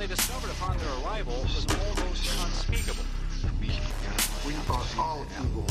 [0.00, 3.04] They discovered upon their arrival was almost unspeakable.
[4.46, 5.66] We are all evil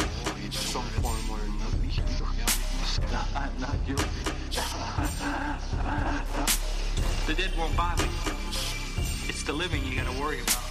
[0.45, 1.79] in some form or another.
[3.35, 4.03] I'm not guilty.
[7.25, 8.09] the dead won't bother me.
[9.27, 10.61] It's the living you gotta worry about.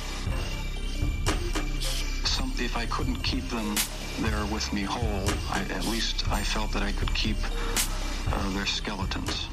[2.25, 3.75] Some, if I couldn't keep them
[4.20, 7.39] there with me whole, I, at least I felt that I could keep
[8.31, 9.48] uh, their skeletons.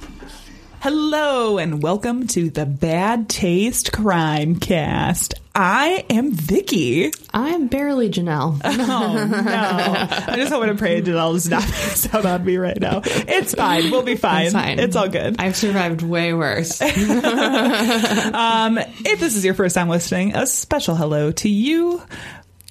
[0.81, 5.33] Hello and welcome to the Bad Taste Crime Cast.
[5.55, 7.11] I am Vicky.
[7.33, 8.61] I'm barely Janelle.
[8.63, 10.33] Oh no!
[10.33, 13.01] I just hope and pray Janelle does not pass out on me right now.
[13.03, 13.89] It's fine.
[13.89, 14.45] We'll be fine.
[14.45, 14.79] It's fine.
[14.79, 15.37] It's all good.
[15.39, 16.81] I've survived way worse.
[18.35, 22.01] Um, if this is your first time listening, a special hello to you.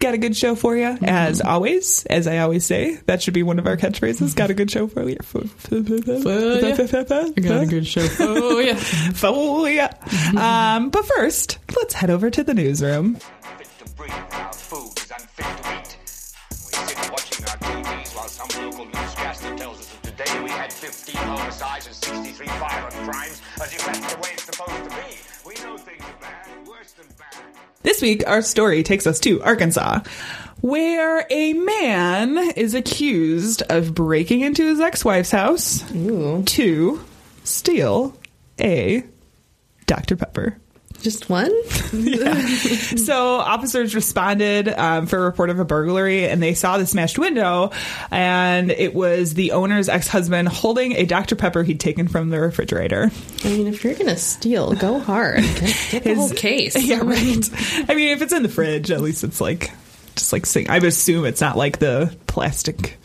[0.04, 2.04] Got a good show for you, as always.
[2.04, 4.36] As I always say, that should be one of our catchphrases.
[4.36, 5.16] Got a good show for you.
[5.16, 5.34] Got
[7.62, 8.06] a good show.
[8.20, 8.74] Oh yeah.
[8.74, 9.88] For ya.
[10.36, 13.14] Um, but first, let's head over to the newsroom.
[13.14, 15.96] Fit to breathe, our food is unfit to eat.
[16.50, 20.70] We sit watching our TVs while some local newscaster tells us that today we had
[20.70, 25.16] 15 homicides and 63 violent crimes, as if that's the way it's supposed to be.
[27.84, 30.00] This week, our story takes us to Arkansas,
[30.62, 37.04] where a man is accused of breaking into his ex wife's house to
[37.44, 38.18] steal
[38.58, 39.04] a
[39.84, 40.16] Dr.
[40.16, 40.56] Pepper.
[41.04, 41.52] Just one?
[43.04, 47.18] So officers responded um, for a report of a burglary, and they saw the smashed
[47.18, 47.70] window,
[48.10, 51.36] and it was the owner's ex-husband holding a Dr.
[51.36, 53.10] Pepper he'd taken from the refrigerator.
[53.44, 55.42] I mean, if you're gonna steal, go hard.
[55.42, 56.74] Get, get the whole case.
[56.82, 57.50] Yeah, right.
[57.88, 59.70] I mean, if it's in the fridge, at least it's like
[60.16, 60.70] just like sing.
[60.70, 62.96] I would assume it's not like the plastic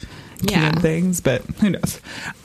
[0.48, 0.72] can Yeah.
[0.80, 2.00] things, but who knows?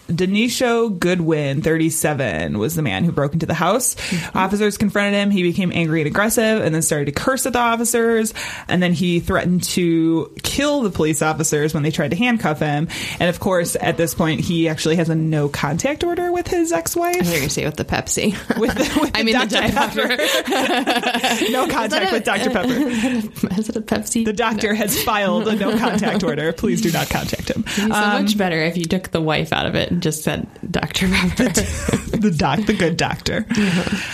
[0.09, 3.95] Denisho Goodwin, 37, was the man who broke into the house.
[3.95, 4.37] Mm-hmm.
[4.39, 5.31] Officers confronted him.
[5.31, 8.35] He became angry and aggressive and then started to curse at the officers.
[8.69, 12.89] And then he threatened to kill the police officers when they tried to handcuff him.
[13.19, 16.73] And of course, at this point, he actually has a no contact order with his
[16.73, 17.25] ex I wife.
[17.25, 18.35] you were gonna say with the Pepsi.
[18.59, 19.73] With the, with I the mean, the Dr.
[19.73, 21.51] Pepper.
[21.51, 22.51] no contact with Dr.
[22.51, 23.59] Pepper.
[23.59, 24.25] Is it a Pepsi?
[24.25, 26.53] The doctor has filed a no contact order.
[26.53, 27.67] Please do not contact him.
[27.67, 31.09] So um, much better if you took the wife out of it just said Dr.
[31.09, 31.45] Pepper.
[32.17, 33.47] the doc, the good doctor.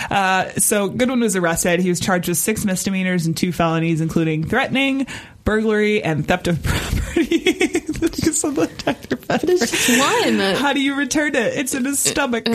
[0.09, 1.79] Uh, so Goodwin was arrested.
[1.79, 5.07] He was charged with six misdemeanors and two felonies, including threatening,
[5.43, 7.57] burglary, and theft of property.
[8.01, 9.17] Because of the Dr.
[9.43, 10.39] It's one.
[10.55, 11.53] How do you return it?
[11.57, 12.45] It's in his stomach.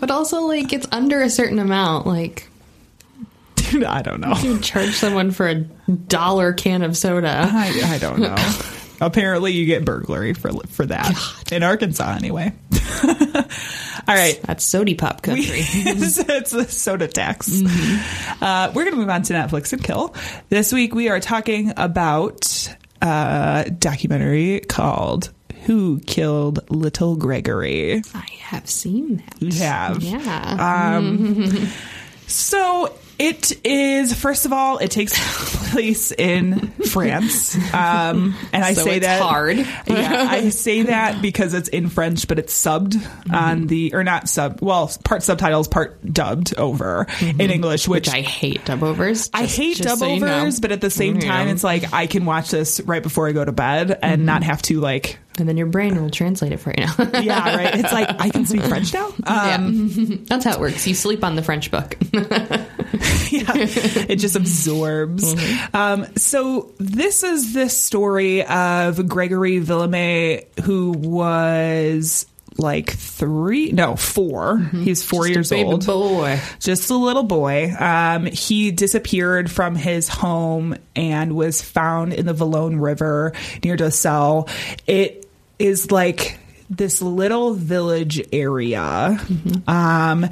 [0.00, 2.06] but also, like, it's under a certain amount.
[2.06, 2.48] Like,
[3.54, 4.34] Dude, I don't know.
[4.38, 7.48] you charge someone for a dollar can of soda.
[7.50, 8.34] I, I don't know.
[9.00, 11.14] Apparently, you get burglary for for that
[11.52, 12.52] in Arkansas, anyway.
[14.08, 15.44] All right, That's sody pop country.
[15.58, 17.48] it's, it's a soda tax.
[17.50, 18.44] Mm-hmm.
[18.44, 20.14] Uh, we're going to move on to Netflix and Kill.
[20.48, 25.32] This week we are talking about a documentary called
[25.64, 28.02] Who Killed Little Gregory.
[28.14, 29.42] I have seen that.
[29.42, 30.02] You have.
[30.02, 30.96] Yeah.
[30.96, 31.66] Um,
[32.28, 35.12] so it is, first of all, it takes
[35.70, 37.54] place in France.
[37.72, 39.56] Um, and I So say it's that hard.
[39.86, 42.96] yeah, I say that because it's in French, but it's subbed
[43.32, 48.14] on the, or not sub, well, part subtitles, part dubbed over in English, which, which
[48.14, 49.30] I hate dub overs.
[49.32, 50.38] I hate just dub so you know.
[50.38, 53.32] overs, but at the same time, it's like I can watch this right before I
[53.32, 56.58] go to bed and not have to like, and then your brain will translate it
[56.58, 56.84] for you.
[57.22, 57.74] yeah, right.
[57.74, 59.12] It's like I can speak French now.
[59.24, 60.16] Um, yeah.
[60.24, 60.86] That's how it works.
[60.86, 61.96] You sleep on the French book.
[63.30, 65.34] yeah, it just absorbs.
[65.74, 72.26] Um, so this is this story of Gregory Villemin, who was
[72.58, 76.40] like three, no, 4 He's four years Baby old boy.
[76.58, 77.74] just a little boy.
[77.78, 83.32] Um, he disappeared from his home and was found in the Vologne River
[83.62, 84.48] near Docelles.
[84.86, 85.28] It
[85.58, 86.38] is like
[86.70, 89.18] this little village area.
[89.68, 90.28] Um,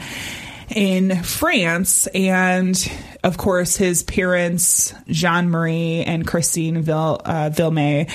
[0.70, 2.90] in France, and
[3.22, 8.06] of course, his parents, Jean Marie and Christine Ville, uh, Villemin,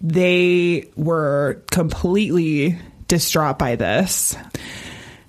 [0.00, 2.78] they were completely
[3.08, 4.36] distraught by this.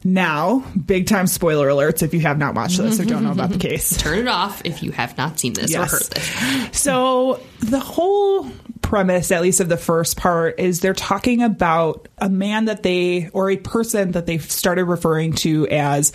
[0.03, 3.51] Now, big time spoiler alerts if you have not watched this or don't know about
[3.51, 3.95] the case.
[3.97, 6.79] Turn it off if you have not seen this or heard this.
[6.79, 8.49] So the whole
[8.81, 13.29] premise, at least of the first part, is they're talking about a man that they
[13.29, 16.11] or a person that they've started referring to as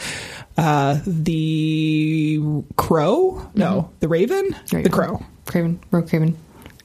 [0.57, 2.41] uh, the
[2.77, 3.49] crow.
[3.55, 4.57] No, the raven.
[4.71, 5.25] The crow.
[5.47, 5.81] Craven.
[5.93, 6.37] Ro Craven.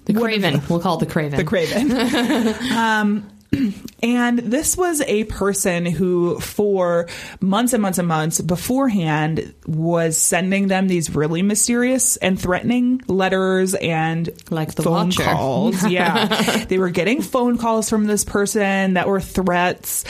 [0.06, 0.62] The Craven.
[0.69, 1.38] We'll call it the Craven.
[1.38, 1.92] the Craven.
[2.77, 3.30] um,
[4.03, 7.07] and this was a person who, for
[7.42, 13.74] months and months and months beforehand, was sending them these really mysterious and threatening letters
[13.75, 15.24] and Like the phone Watcher.
[15.24, 15.83] calls.
[15.89, 20.06] Yeah, they were getting phone calls from this person that were threats.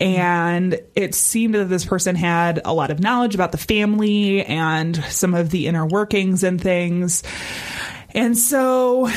[0.00, 4.96] And it seemed that this person had a lot of knowledge about the family and
[5.04, 7.22] some of the inner workings and things.
[8.14, 9.10] And so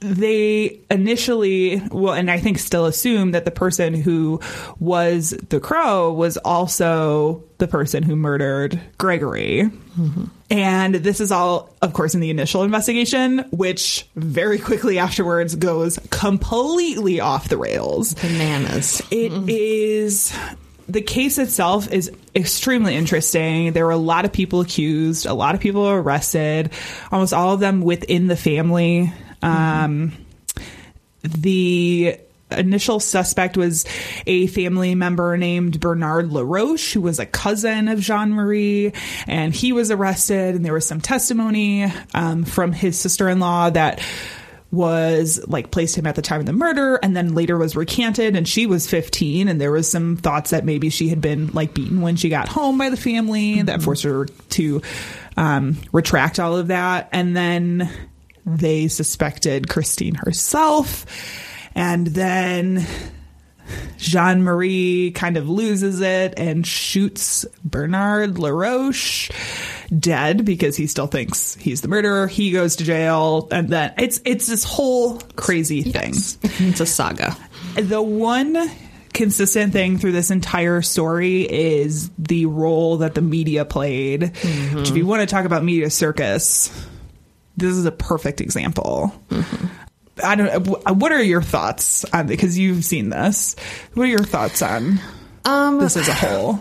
[0.00, 4.40] they initially well and i think still assume that the person who
[4.78, 9.70] was the crow was also the person who murdered gregory
[10.50, 15.98] and this is all of course in the initial investigation which very quickly afterwards goes
[16.10, 19.00] completely off the rails Bananas.
[19.10, 19.46] it mm-hmm.
[19.48, 20.36] is
[20.88, 23.72] the case itself is extremely interesting.
[23.72, 26.70] There were a lot of people accused, a lot of people arrested,
[27.10, 29.12] almost all of them within the family.
[29.42, 30.12] Um,
[31.22, 32.18] the
[32.50, 33.84] initial suspect was
[34.26, 38.92] a family member named Bernard LaRoche, who was a cousin of Jean Marie,
[39.26, 40.54] and he was arrested.
[40.54, 44.00] And there was some testimony um, from his sister in law that
[44.72, 48.34] was like placed him at the time of the murder and then later was recanted
[48.34, 51.72] and she was 15 and there was some thoughts that maybe she had been like
[51.72, 54.82] beaten when she got home by the family that forced her to
[55.36, 57.88] um, retract all of that and then
[58.46, 61.04] they suspected christine herself
[61.74, 62.86] and then
[63.98, 69.30] Jean Marie kind of loses it and shoots Bernard LaRoche
[69.98, 72.26] dead because he still thinks he's the murderer.
[72.26, 76.12] He goes to jail, and then it's it's this whole crazy thing.
[76.68, 77.36] It's a saga.
[77.74, 78.70] The one
[79.12, 84.36] consistent thing through this entire story is the role that the media played.
[84.74, 86.70] Which, if you want to talk about media circus,
[87.56, 89.12] this is a perfect example.
[90.22, 90.66] I don't.
[90.66, 93.54] What are your thoughts on because you've seen this?
[93.94, 95.00] What are your thoughts on
[95.44, 96.60] Um, this as a whole?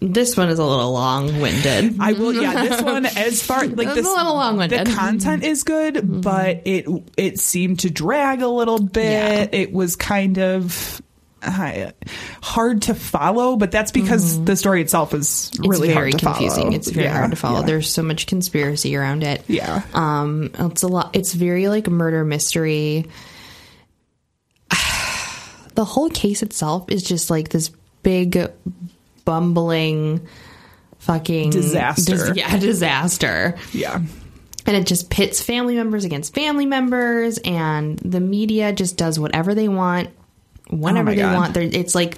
[0.00, 1.96] this one is a little long-winded.
[2.00, 2.32] I will.
[2.32, 4.86] Yeah, this one as far like this, a little long-winded.
[4.86, 6.86] The content is good, but it
[7.16, 9.50] it seemed to drag a little bit.
[9.54, 11.02] It was kind of.
[11.42, 11.92] Uh,
[12.42, 16.26] hard to follow, but that's because the story itself is It's really very hard to
[16.26, 16.64] confusing.
[16.64, 16.74] follow.
[16.76, 17.60] It's very Yeah, hard to follow.
[17.60, 17.66] yeah.
[17.66, 19.44] There's so much conspiracy around it.
[19.46, 19.82] Yeah.
[19.94, 21.10] Um, it's a lot.
[21.14, 23.06] It's very like murder mystery.
[25.74, 27.70] the whole case itself is just like this
[28.02, 28.50] big,
[29.24, 30.26] bumbling,
[30.98, 32.16] fucking Disaster.
[32.16, 33.56] dis- yeah, disaster.
[33.72, 34.00] yeah.
[34.66, 39.54] And it just pits family members against family members, and the media just does whatever
[39.54, 40.10] they want,
[40.70, 41.34] whenever Oh they God.
[41.36, 41.54] want.
[41.54, 42.16] There, it's like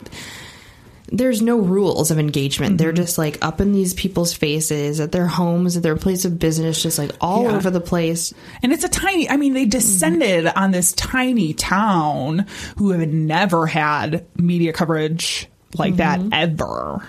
[1.12, 2.78] there's no rules of engagement.
[2.78, 2.96] They're Mm-hmm.
[3.02, 6.80] just like up in these people's faces, at their homes, at their place of business,
[6.82, 7.56] just like all Yeah.
[7.56, 8.32] over the place.
[8.62, 13.66] And it's a tiny, I mean, they descended on this tiny town who had never
[13.66, 17.04] had media coverage like that ever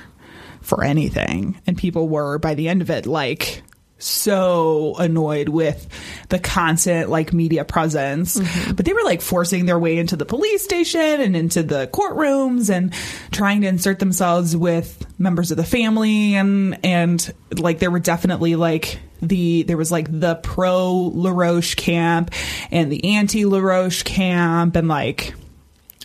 [0.61, 1.59] for anything.
[1.67, 3.61] And people were, by the end of it, like,
[4.01, 5.87] so annoyed with
[6.29, 8.37] the constant like media presence.
[8.37, 8.73] Mm-hmm.
[8.73, 12.69] But they were like forcing their way into the police station and into the courtrooms
[12.69, 12.93] and
[13.31, 16.35] trying to insert themselves with members of the family.
[16.35, 22.31] And and like there were definitely like the there was like the pro LaRoche camp
[22.71, 24.75] and the anti LaRoche camp.
[24.75, 25.33] And like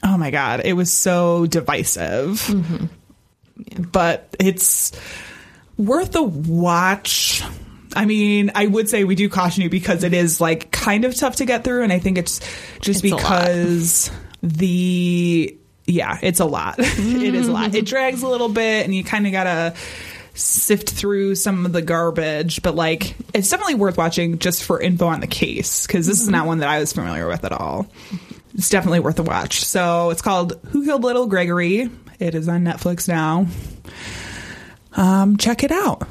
[0.03, 2.41] oh my god it was so divisive.
[2.43, 2.87] Mm-hmm.
[3.91, 4.93] But it's
[5.77, 7.43] worth a watch.
[7.97, 11.15] I mean, I would say we do caution you because it is like kind of
[11.15, 12.41] tough to get through, and I think it's
[12.81, 14.11] just It's because
[14.43, 16.75] the yeah, it's a lot.
[16.79, 17.75] it is a lot.
[17.75, 19.75] It drags a little bit, and you kind of gotta
[20.35, 25.07] sift through some of the garbage, but like it's definitely worth watching just for info
[25.07, 27.87] on the case because this is not one that I was familiar with at all.
[28.55, 29.65] It's definitely worth a watch.
[29.65, 31.91] So it's called Who Killed Little Gregory.
[32.19, 33.47] It is on Netflix now.
[34.93, 36.07] Um, check it out.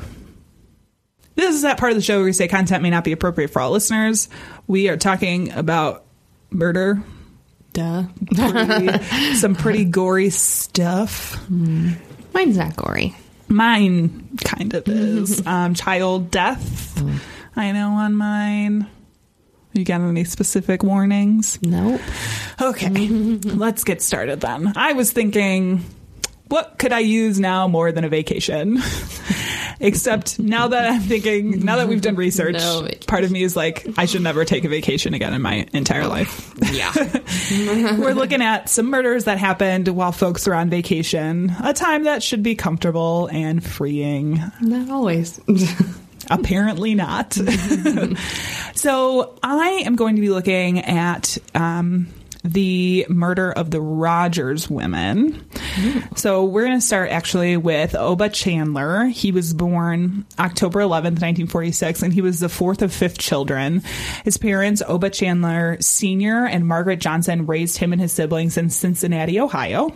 [1.36, 3.50] This is that part of the show where we say content may not be appropriate
[3.50, 4.30] for all listeners.
[4.68, 6.06] We are talking about
[6.50, 7.04] murder,
[7.74, 8.04] Duh.
[8.36, 9.04] pretty-
[9.36, 11.38] some pretty gory stuff.
[11.50, 13.15] Mine's not gory.
[13.48, 15.46] Mine kind of is.
[15.46, 17.04] Um, child death.
[17.56, 18.88] I know on mine.
[19.74, 21.60] You got any specific warnings?
[21.62, 22.00] Nope.
[22.62, 24.72] Okay, let's get started then.
[24.77, 25.84] I was thinking,
[26.48, 28.78] what could I use now more than a vacation?
[29.80, 33.56] Except now that I'm thinking, now that we've done research, No part of me is
[33.56, 36.54] like, I should never take a vacation again in my entire life.
[36.72, 36.94] Yeah.
[38.00, 42.24] We're looking at some murders that happened while folks were on vacation, a time that
[42.24, 44.42] should be comfortable and freeing.
[44.62, 45.42] not always.
[46.30, 47.34] Apparently not.
[48.75, 52.08] so I am going to be looking at um,
[52.46, 55.50] the murder of the Rogers women.
[56.16, 59.06] So we're going to start actually with Oba Chandler.
[59.06, 63.82] He was born October 11th, 1946, and he was the fourth of fifth children.
[64.24, 66.46] His parents, Oba Chandler Sr.
[66.46, 69.92] and Margaret Johnson, raised him and his siblings in Cincinnati, Ohio.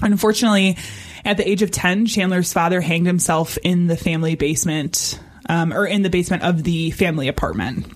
[0.00, 0.78] Unfortunately,
[1.24, 5.84] at the age of 10, Chandler's father hanged himself in the family basement, um, or
[5.84, 7.86] in the basement of the family apartment.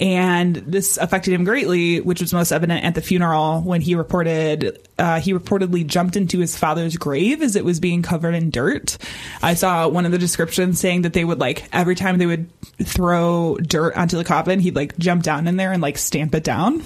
[0.00, 4.78] And this affected him greatly, which was most evident at the funeral when he reported
[4.98, 8.98] uh, he reportedly jumped into his father's grave as it was being covered in dirt.
[9.42, 12.48] I saw one of the descriptions saying that they would like every time they would
[12.82, 16.44] throw dirt onto the coffin, he'd like jump down in there and like stamp it
[16.44, 16.82] down.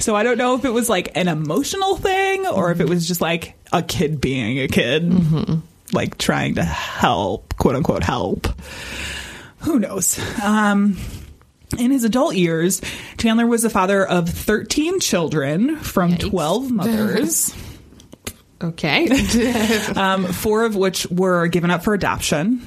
[0.00, 3.08] So I don't know if it was like an emotional thing or if it was
[3.08, 5.12] just like a kid being a kid,
[5.92, 8.46] like trying to help, quote unquote, help.
[9.60, 10.18] Who knows?
[10.42, 10.96] Um,
[11.78, 12.80] in his adult years,
[13.18, 16.30] Chandler was the father of 13 children from Yikes.
[16.30, 17.54] 12 mothers,
[18.62, 19.08] Okay.
[19.96, 22.66] um, four of which were given up for adoption.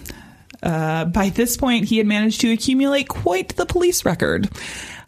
[0.62, 4.50] Uh, by this point, he had managed to accumulate quite the police record.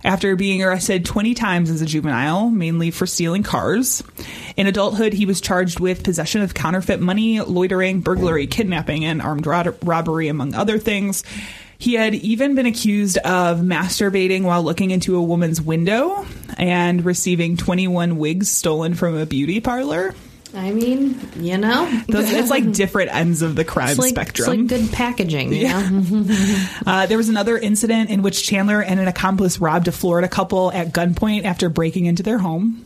[0.04, 4.02] After being arrested 20 times as a juvenile, mainly for stealing cars.
[4.58, 9.46] In adulthood, he was charged with possession of counterfeit money, loitering, burglary, kidnapping, and armed
[9.46, 11.24] ro- robbery, among other things.
[11.82, 17.58] He had even been accused of masturbating while looking into a woman's window and receiving
[17.58, 20.14] 21 wigs stolen from a beauty parlor.
[20.54, 24.52] I mean, you know, Those, it's like different ends of the crime like, spectrum.
[24.52, 25.54] It's like good packaging.
[25.54, 26.26] You know?
[26.86, 30.72] Uh, there was another incident in which Chandler and an accomplice robbed a Florida couple
[30.72, 32.86] at gunpoint after breaking into their home.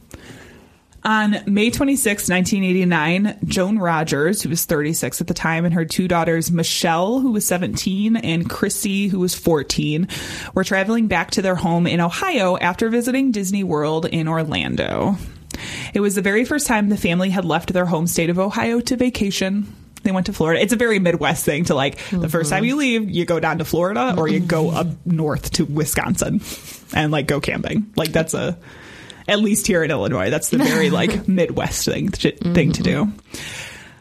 [1.05, 6.07] On May 26, 1989, Joan Rogers, who was 36 at the time, and her two
[6.07, 10.07] daughters, Michelle, who was 17, and Chrissy, who was 14,
[10.55, 15.15] were traveling back to their home in Ohio after visiting Disney World in Orlando.
[15.93, 18.79] It was the very first time the family had left their home state of Ohio
[18.79, 19.71] to vacation.
[20.01, 20.59] They went to Florida.
[20.59, 22.27] It's a very Midwest thing to like the mm-hmm.
[22.29, 24.77] first time you leave, you go down to Florida or you go mm-hmm.
[24.77, 26.41] up north to Wisconsin
[26.95, 27.93] and like go camping.
[27.95, 28.57] Like that's a
[29.27, 33.11] at least here in Illinois, that's the very like Midwest thing thing to do.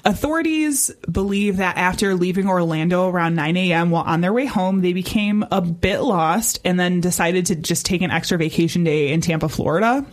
[0.07, 3.91] Authorities believe that after leaving Orlando around 9 a.m.
[3.91, 7.87] while on their way home, they became a bit lost and then decided to just
[7.87, 10.05] take an extra vacation day in Tampa, Florida.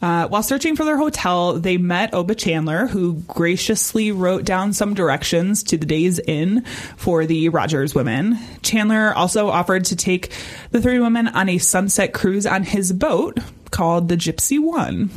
[0.00, 4.94] Uh, while searching for their hotel, they met Oba Chandler, who graciously wrote down some
[4.94, 6.64] directions to the Days Inn
[6.96, 8.38] for the Rogers women.
[8.62, 10.32] Chandler also offered to take
[10.70, 13.38] the three women on a sunset cruise on his boat
[13.70, 15.10] called the Gypsy One.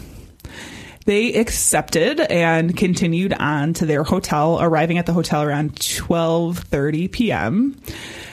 [1.05, 7.81] They accepted and continued on to their hotel, arriving at the hotel around 12:30 p.m.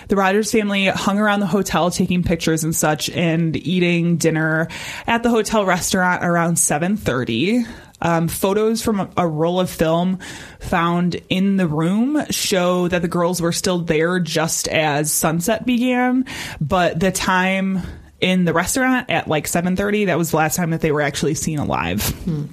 [0.08, 4.68] The Rogers family hung around the hotel taking pictures and such and eating dinner
[5.06, 7.66] at the hotel restaurant around 7:30.
[8.02, 10.20] Um, photos from a, a roll of film
[10.58, 16.24] found in the room show that the girls were still there just as sunset began,
[16.62, 17.82] but the time
[18.20, 21.34] in the restaurant at like 7:30 that was the last time that they were actually
[21.34, 22.02] seen alive.
[22.24, 22.44] Hmm.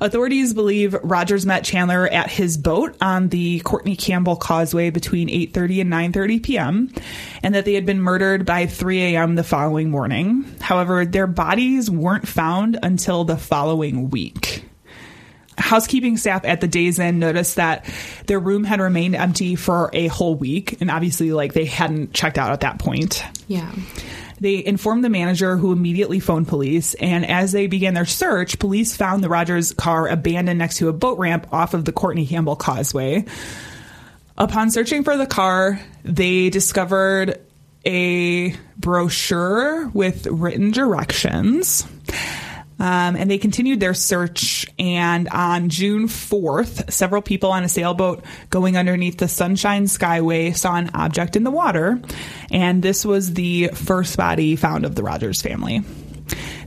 [0.00, 5.80] Authorities believe Rogers met Chandler at his boat on the Courtney Campbell Causeway between 8:30
[5.80, 6.92] and 9:30 p.m.
[7.42, 9.34] and that they had been murdered by 3 a.m.
[9.34, 10.44] the following morning.
[10.60, 14.64] However, their bodies weren't found until the following week.
[15.56, 17.84] Housekeeping staff at the Days Inn noticed that
[18.26, 22.38] their room had remained empty for a whole week, and obviously, like they hadn't checked
[22.38, 23.24] out at that point.
[23.48, 23.72] Yeah.
[24.40, 26.94] They informed the manager, who immediately phoned police.
[26.94, 30.92] And as they began their search, police found the Rogers car abandoned next to a
[30.92, 33.24] boat ramp off of the Courtney Campbell Causeway.
[34.36, 37.40] Upon searching for the car, they discovered
[37.84, 41.86] a brochure with written directions.
[42.78, 44.66] Um, and they continued their search.
[44.78, 50.76] And on June 4th, several people on a sailboat going underneath the Sunshine Skyway saw
[50.76, 52.00] an object in the water.
[52.50, 55.82] And this was the first body found of the Rogers family.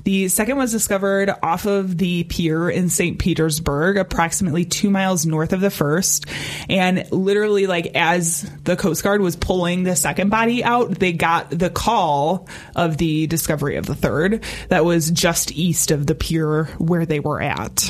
[0.04, 3.20] The second was discovered off of the pier in St.
[3.20, 6.26] Petersburg, approximately two miles north of the first.
[6.70, 11.50] And literally, like, as the Coast Guard was pulling the second body out, they got
[11.50, 16.66] the call of the discovery of the third that was just east of the pier
[16.78, 17.90] where they were at.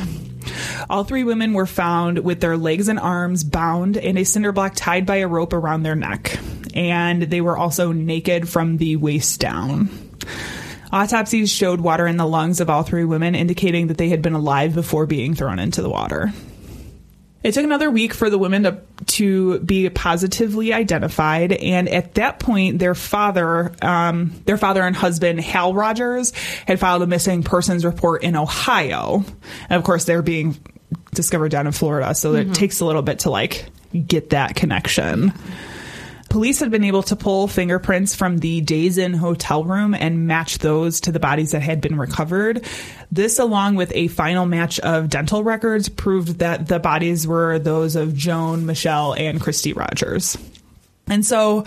[0.89, 4.73] All three women were found with their legs and arms bound and a cinder block
[4.75, 6.37] tied by a rope around their neck.
[6.73, 9.89] And they were also naked from the waist down.
[10.91, 14.33] Autopsies showed water in the lungs of all three women, indicating that they had been
[14.33, 16.31] alive before being thrown into the water.
[17.43, 22.39] It took another week for the women to, to be positively identified, and at that
[22.39, 26.33] point, their father, um, their father and husband Hal Rogers,
[26.67, 29.23] had filed a missing persons report in Ohio.
[29.69, 30.59] And of course, they're being
[31.15, 33.65] discovered down in Florida, so it takes a little bit to like
[34.05, 35.33] get that connection.
[36.31, 40.59] Police had been able to pull fingerprints from the Days Inn hotel room and match
[40.59, 42.65] those to the bodies that had been recovered.
[43.11, 47.97] This, along with a final match of dental records, proved that the bodies were those
[47.97, 50.37] of Joan, Michelle, and Christy Rogers.
[51.07, 51.65] And so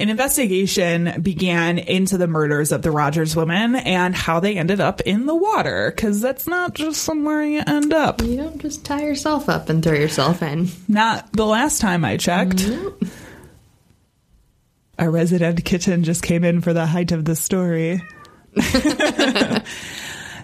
[0.00, 5.00] an investigation began into the murders of the Rogers women and how they ended up
[5.02, 8.20] in the water, because that's not just somewhere you end up.
[8.20, 10.70] You don't just tie yourself up and throw yourself in.
[10.88, 12.68] Not the last time I checked.
[15.02, 18.00] Our resident kitten just came in for the height of the story.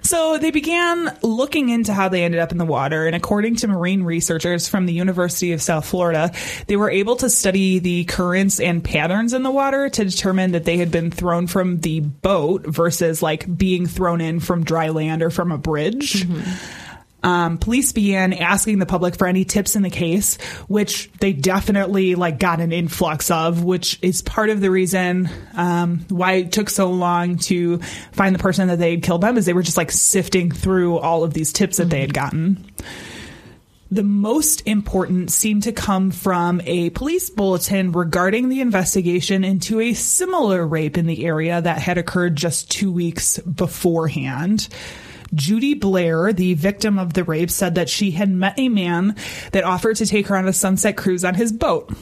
[0.02, 3.68] so they began looking into how they ended up in the water, and according to
[3.68, 6.32] marine researchers from the University of South Florida,
[6.66, 10.64] they were able to study the currents and patterns in the water to determine that
[10.64, 15.22] they had been thrown from the boat versus like being thrown in from dry land
[15.22, 16.24] or from a bridge.
[16.24, 16.87] Mm-hmm.
[17.22, 20.36] Um, police began asking the public for any tips in the case,
[20.68, 26.06] which they definitely like got an influx of, which is part of the reason um,
[26.08, 27.78] why it took so long to
[28.12, 30.98] find the person that they had killed them, is they were just like sifting through
[30.98, 32.64] all of these tips that they had gotten.
[33.90, 39.94] The most important seemed to come from a police bulletin regarding the investigation into a
[39.94, 44.68] similar rape in the area that had occurred just two weeks beforehand.
[45.34, 49.16] Judy Blair, the victim of the rape, said that she had met a man
[49.52, 51.92] that offered to take her on a sunset cruise on his boat.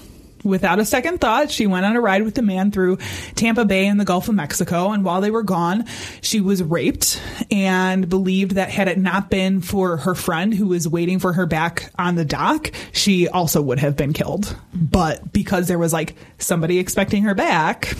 [0.45, 2.99] Without a second thought, she went on a ride with the man through
[3.35, 4.93] Tampa Bay and the Gulf of Mexico.
[4.93, 5.87] And while they were gone,
[6.21, 10.87] she was raped and believed that had it not been for her friend who was
[10.87, 14.57] waiting for her back on the dock, she also would have been killed.
[14.73, 17.97] But because there was like somebody expecting her back,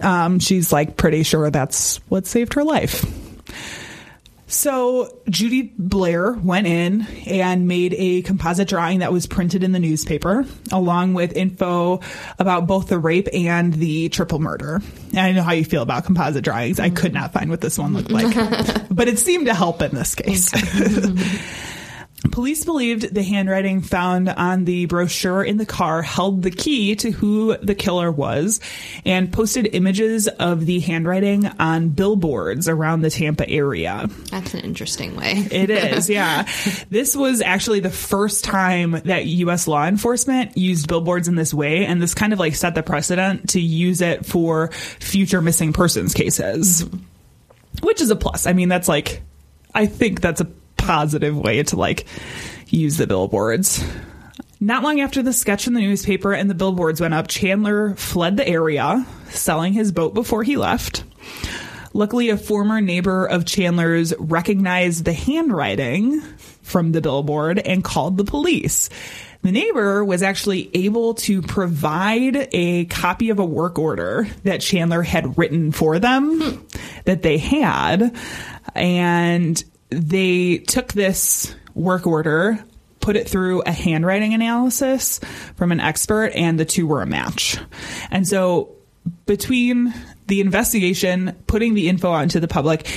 [0.00, 3.04] um, she's like pretty sure that's what saved her life.
[4.52, 9.78] So Judy Blair went in and made a composite drawing that was printed in the
[9.78, 12.00] newspaper, along with info
[12.38, 14.82] about both the rape and the triple murder.
[15.08, 16.78] And I know how you feel about composite drawings.
[16.78, 18.34] I could not find what this one looked like,
[18.90, 20.52] but it seemed to help in this case.
[22.30, 27.10] Police believed the handwriting found on the brochure in the car held the key to
[27.10, 28.60] who the killer was
[29.04, 34.08] and posted images of the handwriting on billboards around the Tampa area.
[34.30, 35.32] That's an interesting way.
[35.50, 36.48] It is, yeah.
[36.90, 39.66] this was actually the first time that U.S.
[39.66, 43.50] law enforcement used billboards in this way, and this kind of like set the precedent
[43.50, 44.68] to use it for
[45.00, 46.88] future missing persons cases,
[47.82, 48.46] which is a plus.
[48.46, 49.22] I mean, that's like,
[49.74, 50.48] I think that's a
[50.82, 52.06] positive way to like
[52.68, 53.84] use the billboards.
[54.60, 58.36] Not long after the sketch in the newspaper and the billboards went up, Chandler fled
[58.36, 61.04] the area, selling his boat before he left.
[61.94, 66.20] Luckily, a former neighbor of Chandler's recognized the handwriting
[66.62, 68.88] from the billboard and called the police.
[69.42, 75.02] The neighbor was actually able to provide a copy of a work order that Chandler
[75.02, 76.66] had written for them hmm.
[77.04, 78.16] that they had.
[78.74, 82.62] And they took this work order,
[83.00, 85.20] put it through a handwriting analysis
[85.56, 87.58] from an expert, and the two were a match.
[88.10, 88.76] And so
[89.26, 89.92] between
[90.28, 92.88] the investigation, putting the info out into the public,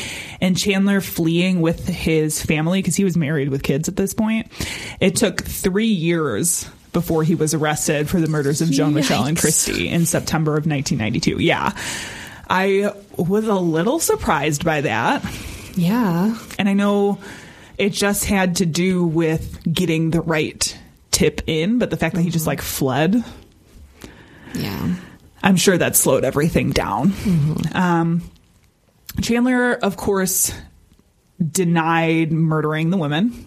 [0.41, 4.51] and Chandler fleeing with his family because he was married with kids at this point,
[4.99, 9.35] it took three years before he was arrested for the murders of Joan, Michelle, and
[9.35, 9.41] Yikes.
[9.41, 11.43] Christie in September of 1992.
[11.43, 11.73] Yeah.
[12.49, 15.23] I was a little surprised by that.
[15.75, 16.37] Yeah.
[16.57, 17.19] And I know
[17.77, 20.77] it just had to do with getting the right
[21.11, 23.23] tip in, but the fact that he just like fled,
[24.53, 24.95] Yeah.
[25.43, 27.13] I'm sure that slowed everything down.
[27.73, 28.23] Um,
[29.21, 30.51] Chandler, of course,
[31.51, 33.45] denied murdering the women.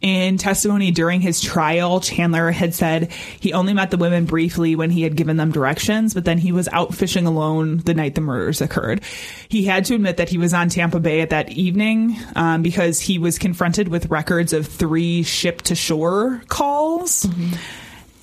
[0.00, 4.90] In testimony during his trial, Chandler had said he only met the women briefly when
[4.90, 8.20] he had given them directions, but then he was out fishing alone the night the
[8.20, 9.02] murders occurred.
[9.48, 13.00] He had to admit that he was on Tampa Bay at that evening um, because
[13.00, 17.26] he was confronted with records of three ship to shore calls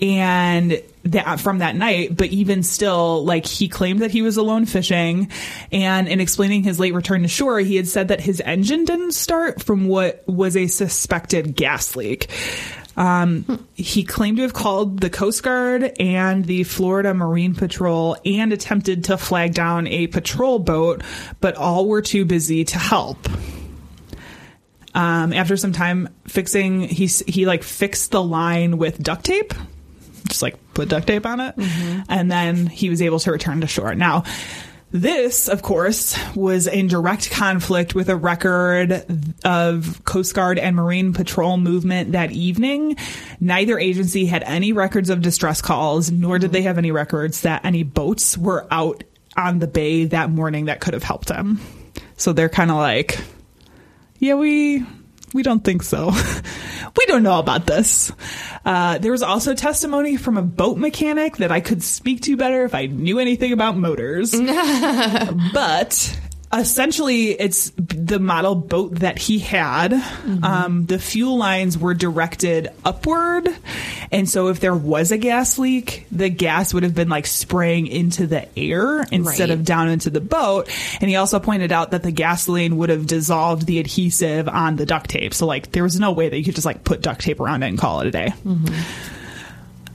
[0.01, 4.65] and that from that night but even still like he claimed that he was alone
[4.65, 5.29] fishing.
[5.71, 9.13] And in explaining his late return to shore he had said that his engine didn't
[9.13, 12.29] start from what was a suspected gas leak.
[12.95, 18.53] Um, he claimed to have called the Coast Guard and the Florida Marine Patrol and
[18.53, 21.01] attempted to flag down a patrol boat,
[21.39, 23.17] but all were too busy to help.
[24.95, 29.53] Um, after some time fixing he he like fixed the line with duct tape.
[30.27, 32.01] Just like put duct tape on it mm-hmm.
[32.09, 33.95] and then he was able to return to shore.
[33.95, 34.23] Now
[34.91, 39.03] this of course was in direct conflict with a record
[39.43, 42.95] of coast guard and marine patrol movement that evening.
[43.39, 47.65] Neither agency had any records of distress calls nor did they have any records that
[47.65, 49.03] any boats were out
[49.35, 51.59] on the bay that morning that could have helped them.
[52.17, 53.19] So they're kind of like
[54.19, 54.85] yeah, we
[55.33, 56.11] we don't think so.
[56.97, 58.11] we don't know about this.
[58.65, 62.63] Uh, there was also testimony from a boat mechanic that I could speak to better
[62.65, 64.31] if I knew anything about motors.
[65.53, 66.19] but
[66.61, 69.93] essentially, it's the model boat that he had.
[70.43, 73.47] Um, the fuel lines were directed upward,
[74.11, 77.87] and so if there was a gas leak, the gas would have been like spraying
[77.87, 79.57] into the air instead Right.
[79.57, 80.69] of down into the boat.
[81.01, 84.85] And he also pointed out that the gasoline would have dissolved the adhesive on the
[84.85, 85.33] duct tape.
[85.33, 87.63] So like there was no way that you could just like put duct tape around
[87.63, 88.33] it and call it a day.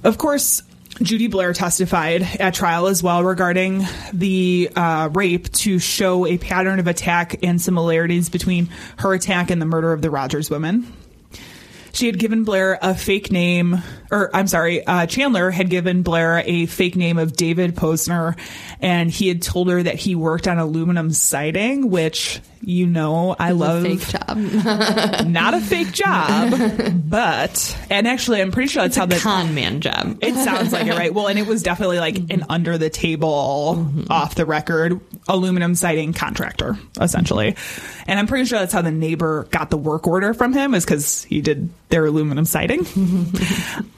[0.04, 0.62] Of course,
[1.00, 6.80] Judy Blair testified at trial as well regarding the uh, rape to show a pattern
[6.80, 10.92] of attack and similarities between her attack and the murder of the Rogers women.
[11.92, 16.42] She had given Blair a fake name, or I'm sorry, uh, Chandler had given Blair
[16.44, 18.38] a fake name of David Posner,
[18.80, 23.52] and he had told her that he worked on aluminum siding, which you know I
[23.52, 23.82] love.
[23.84, 24.36] Fake job.
[25.26, 26.52] Not a fake job,
[27.08, 30.18] but and actually I'm pretty sure that's how the Con man job.
[30.22, 31.12] it sounds like it, right?
[31.12, 36.12] Well, and it was definitely like an under the table, off the record aluminum siding
[36.14, 37.56] contractor, essentially.
[38.06, 40.84] And I'm pretty sure that's how the neighbor got the work order from him, is
[40.84, 42.86] because he did their aluminum siding.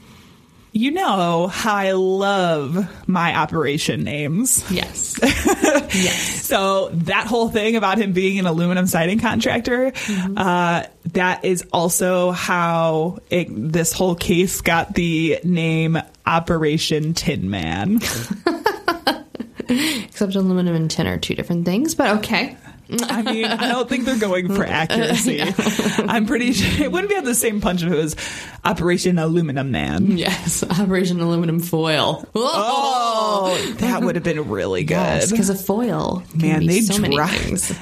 [0.73, 4.69] you know how I love my operation names.
[4.71, 5.19] Yes.
[5.21, 6.45] yes.
[6.45, 9.91] So that whole thing about him being an aluminum siding contractor,
[10.37, 17.95] uh, that is also how it, this whole case got the name Operation Tin Man.
[19.69, 22.57] Except aluminum and tin are two different things, but okay.
[23.03, 25.41] I mean, I don't think they're going for accuracy.
[25.97, 28.15] I'm pretty sure it wouldn't be on the same punch if it was
[28.65, 30.17] Operation Aluminum Man.
[30.17, 30.63] Yes.
[30.79, 32.25] Operation aluminum foil.
[32.35, 35.29] Oh, that would have been really good.
[35.29, 36.23] because of foil.
[36.31, 37.33] can Man, they so dropped.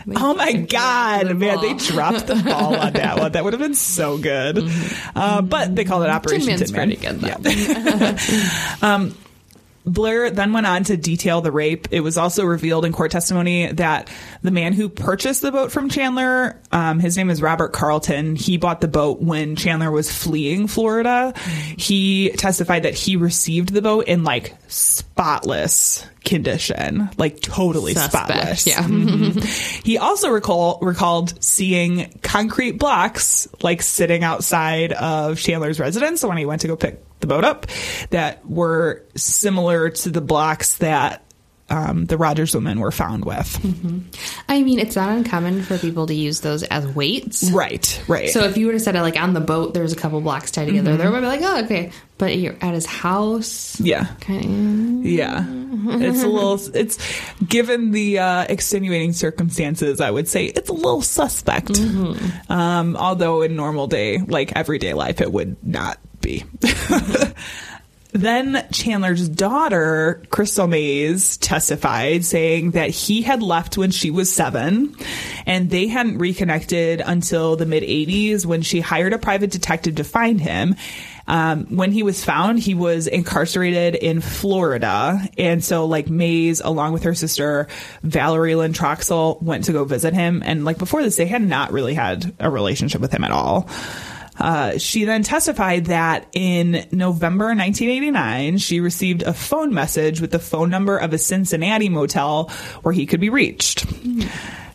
[0.06, 3.32] They Oh my god, the man, they dropped the ball on that one.
[3.32, 4.60] That would have been so good.
[5.16, 6.88] Uh, but they called it Operation Tin Tin Man.
[6.88, 7.20] pretty good,
[8.82, 8.88] though.
[8.88, 9.16] Um,
[9.86, 11.88] Blair then went on to detail the rape.
[11.92, 14.10] It was also revealed in court testimony that
[14.42, 18.36] the man who purchased the boat from Chandler, um, his name is Robert Carlton.
[18.36, 21.34] He bought the boat when Chandler was fleeing Florida.
[21.78, 28.68] He testified that he received the boat in like spotless condition, like totally Suspect, spotless.
[28.68, 28.84] yeah.
[28.84, 29.44] Mhm.
[29.86, 36.46] he also recall, recalled seeing concrete blocks like sitting outside of Chandler's residence when he
[36.46, 37.68] went to go pick the boat up
[38.12, 41.24] that were similar to the blocks that
[41.70, 43.56] um, the Rogers women were found with.
[44.50, 47.52] I mean, it's not uncommon for people to use those as weights.
[47.52, 48.30] Right, right.
[48.30, 50.52] So if you would have said it like on the boat, there's a couple blocks
[50.52, 51.92] tied together, they would be like, oh, okay.
[52.18, 53.80] But you're at his house.
[53.80, 54.08] yeah.
[54.28, 55.46] Yeah.
[55.48, 56.98] It's a little, it's
[57.48, 61.80] given the uh, extenuating circumstances, I would say it's a little suspect.
[62.50, 66.44] Um, although in normal day, like everyday life, it would not be.
[68.12, 74.96] Then Chandler's daughter, Crystal Mays, testified saying that he had left when she was seven
[75.46, 80.04] and they hadn't reconnected until the mid 80s when she hired a private detective to
[80.04, 80.76] find him.
[81.28, 85.22] Um, when he was found, he was incarcerated in Florida.
[85.38, 87.68] And so, like, Mays, along with her sister,
[88.02, 90.42] Valerie Lynn Troxel, went to go visit him.
[90.44, 93.70] And, like, before this, they had not really had a relationship with him at all.
[94.40, 100.40] Uh, she then testified that in November 1989, she received a phone message with the
[100.40, 102.50] phone number of a Cincinnati motel
[102.82, 103.86] where he could be reached.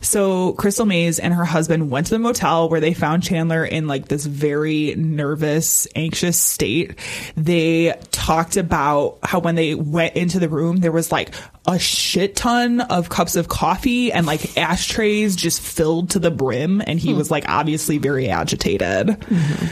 [0.04, 3.86] So Crystal Mays and her husband went to the motel where they found Chandler in
[3.86, 6.98] like this very nervous, anxious state.
[7.36, 11.34] They talked about how when they went into the room, there was like
[11.66, 16.82] a shit ton of cups of coffee and like ashtrays just filled to the brim.
[16.86, 17.18] And he hmm.
[17.18, 19.06] was like obviously very agitated.
[19.06, 19.66] Mm-hmm.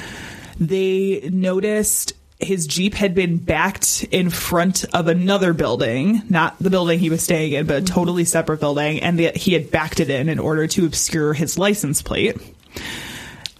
[0.65, 6.99] They noticed his Jeep had been backed in front of another building, not the building
[6.99, 10.11] he was staying in, but a totally separate building, and that he had backed it
[10.11, 12.37] in in order to obscure his license plate.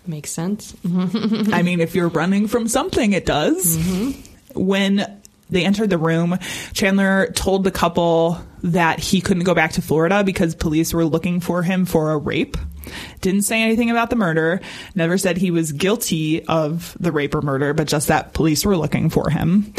[0.07, 0.75] Makes sense.
[0.85, 3.77] I mean, if you're running from something, it does.
[3.77, 4.61] Mm-hmm.
[4.61, 5.22] When
[5.53, 6.39] they entered the room,
[6.73, 11.41] Chandler told the couple that he couldn't go back to Florida because police were looking
[11.41, 12.57] for him for a rape.
[13.21, 14.61] Didn't say anything about the murder,
[14.95, 18.77] never said he was guilty of the rape or murder, but just that police were
[18.77, 19.73] looking for him.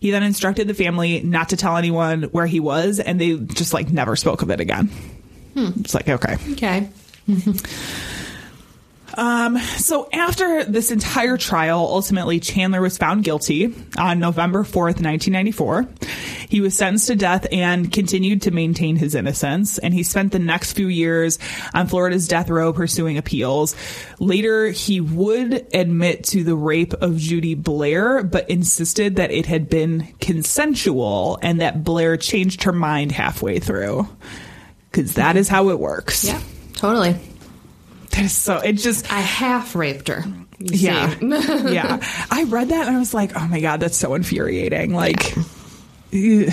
[0.00, 3.72] He then instructed the family not to tell anyone where he was, and they just
[3.72, 4.86] like never spoke of it again.
[5.54, 5.70] Hmm.
[5.80, 6.36] It's like, okay.
[6.52, 6.88] Okay.
[9.14, 15.88] Um, so after this entire trial, ultimately Chandler was found guilty on November 4th, 1994.
[16.48, 19.78] He was sentenced to death and continued to maintain his innocence.
[19.78, 21.38] And he spent the next few years
[21.74, 23.74] on Florida's death row pursuing appeals.
[24.18, 29.68] Later, he would admit to the rape of Judy Blair, but insisted that it had
[29.68, 34.08] been consensual and that Blair changed her mind halfway through.
[34.92, 36.24] Cause that is how it works.
[36.24, 36.40] Yeah.
[36.74, 37.16] Totally.
[38.10, 40.24] That is so, it just, I half raped her.
[40.58, 41.10] you Yeah.
[41.18, 41.26] see.
[41.74, 42.00] yeah.
[42.30, 44.92] I read that and I was like, oh my God, that's so infuriating.
[44.94, 46.52] Like, ugh.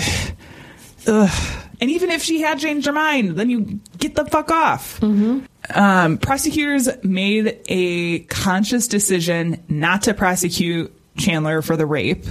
[1.06, 1.64] Ugh.
[1.80, 5.00] And even if she had changed her mind, then you get the fuck off.
[5.02, 12.24] Um, prosecutors made a conscious decision not to prosecute Chandler for the rape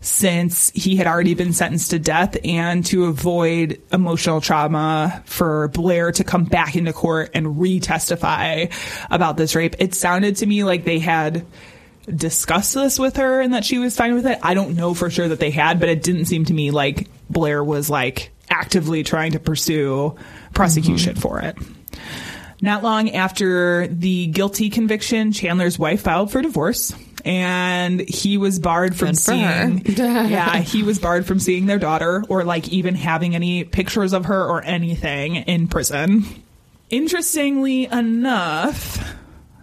[0.00, 6.12] since he had already been sentenced to death and to avoid emotional trauma for Blair
[6.12, 8.66] to come back into court and re-testify
[9.10, 9.76] about this rape.
[9.78, 11.46] It sounded to me like they had
[12.06, 14.38] discussed this with her and that she was fine with it.
[14.42, 17.08] I don't know for sure that they had, but it didn't seem to me like
[17.28, 20.14] Blair was like actively trying to pursue
[20.54, 21.20] prosecution mm-hmm.
[21.20, 21.56] for it.
[22.60, 26.94] Not long after the guilty conviction, Chandler's wife filed for divorce.
[27.26, 32.44] And he was barred from seeing, yeah, he was barred from seeing their daughter or
[32.44, 36.24] like even having any pictures of her or anything in prison.
[36.88, 39.16] Interestingly enough,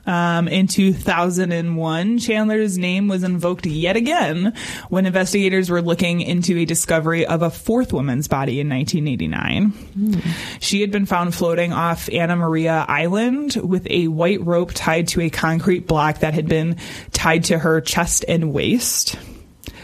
[0.05, 4.53] um, in 2001, Chandler's name was invoked yet again
[4.89, 10.21] when investigators were looking into a discovery of a fourth woman's body in 1989.
[10.59, 15.21] She had been found floating off Anna Maria Island with a white rope tied to
[15.21, 16.77] a concrete block that had been
[17.11, 19.15] tied to her chest and waist.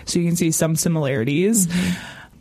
[0.06, 1.68] So you can see some similarities.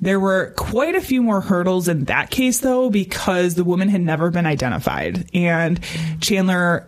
[0.01, 4.01] There were quite a few more hurdles in that case, though, because the woman had
[4.01, 5.29] never been identified.
[5.35, 5.81] And
[6.21, 6.87] Chandler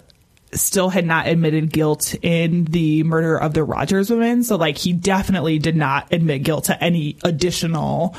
[0.53, 4.43] still had not admitted guilt in the murder of the Rogers women.
[4.43, 8.15] So, like, he definitely did not admit guilt to any additional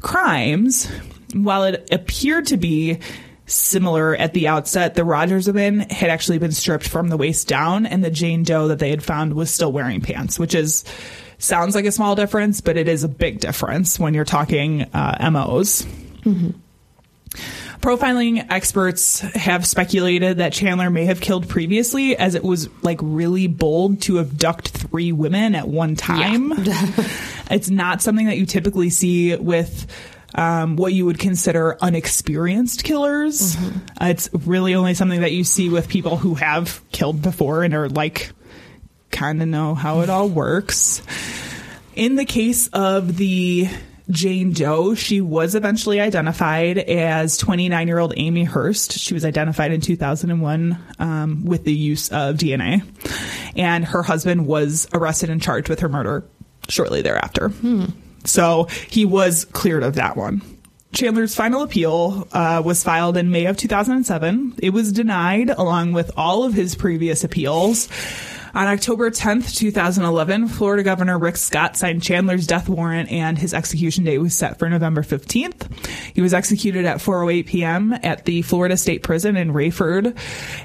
[0.00, 0.86] crimes.
[1.34, 2.98] While it appeared to be
[3.46, 7.86] similar at the outset, the Rogers women had actually been stripped from the waist down,
[7.86, 10.84] and the Jane Doe that they had found was still wearing pants, which is
[11.38, 15.30] sounds like a small difference, but it is a big difference when you're talking uh,
[15.30, 15.86] MOs.
[17.80, 23.46] Profiling experts have speculated that Chandler may have killed previously, as it was like really
[23.46, 26.52] bold to abduct three women at one time.
[27.50, 29.86] it's not something that you typically see with
[30.34, 33.56] um, what you would consider unexperienced killers.
[34.00, 37.74] Uh, it's really only something that you see with people who have killed before and
[37.74, 38.30] are like
[39.10, 41.02] kind of know how it all works.
[41.94, 43.68] In the case of the
[44.08, 48.92] Jane Doe, she was eventually identified as 29 year old Amy Hurst.
[48.92, 52.82] She was identified in 2001 um, with the use of DNA.
[53.56, 56.24] And her husband was arrested and charged with her murder
[56.68, 57.48] shortly thereafter.
[58.24, 60.42] So he was cleared of that one.
[60.92, 64.54] Chandler's final appeal uh, was filed in May of 2007.
[64.62, 67.88] It was denied along with all of his previous appeals.
[68.56, 74.04] On October 10th, 2011, Florida Governor Rick Scott signed Chandler's death warrant and his execution
[74.04, 75.70] date was set for November 15th.
[76.14, 77.92] He was executed at 4:08 p.m.
[78.02, 80.16] at the Florida State Prison in Raiford.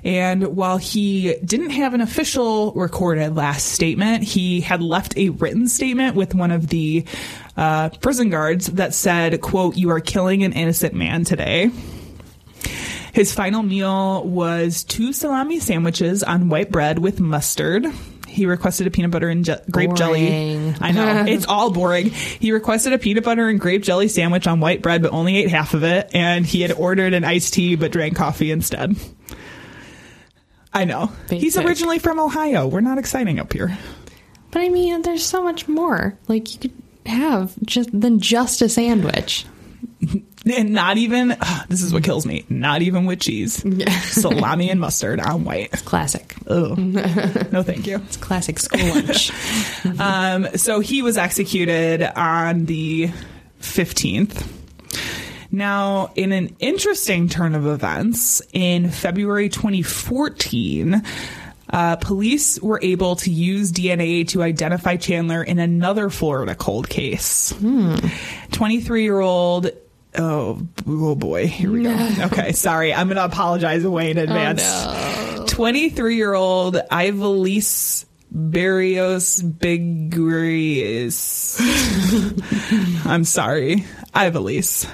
[0.06, 5.68] And while he didn't have an official recorded last statement, he had left a written
[5.68, 7.04] statement with one of the
[7.58, 11.70] uh, prison guards that said, quote, you are killing an innocent man today.
[13.14, 17.86] His final meal was two salami sandwiches on white bread with mustard.
[18.28, 20.26] He requested a peanut butter and je- grape jelly.
[20.30, 20.76] Boring.
[20.80, 22.12] I know it's all boring.
[22.12, 25.50] He requested a peanut butter and grape jelly sandwich on white bread, but only ate
[25.50, 26.10] half of it.
[26.14, 28.96] And he had ordered an iced tea, but drank coffee instead.
[30.74, 31.12] I know.
[31.30, 32.68] He's originally from Ohio.
[32.68, 33.78] We're not exciting up here.
[34.52, 36.18] But I mean, there's so much more.
[36.30, 39.46] Like you could have just than just a sandwich.
[40.46, 41.30] And not even,
[41.70, 43.64] this is what kills me, not even with cheese.
[44.04, 45.72] Salami and mustard on white.
[45.86, 46.36] Classic.
[46.48, 46.78] Ugh.
[47.52, 47.98] No, thank you.
[47.98, 49.32] It's classic school lunch.
[50.00, 53.12] Um, so he was executed on the
[53.60, 54.48] 15th.
[55.52, 61.04] Now, in an interesting turn of events, in February 2014,
[61.72, 67.54] uh, police were able to use DNA to identify Chandler in another Florida cold case.
[68.52, 69.70] 23 year old.
[70.18, 72.10] Oh, oh boy, here we go.
[72.26, 72.94] Okay, sorry.
[72.94, 74.64] I'm going to apologize away in advance.
[75.52, 80.86] 23 year old Ivelisse Barrios Biguris.
[83.06, 83.86] I'm sorry.
[84.14, 84.90] Ivelisse.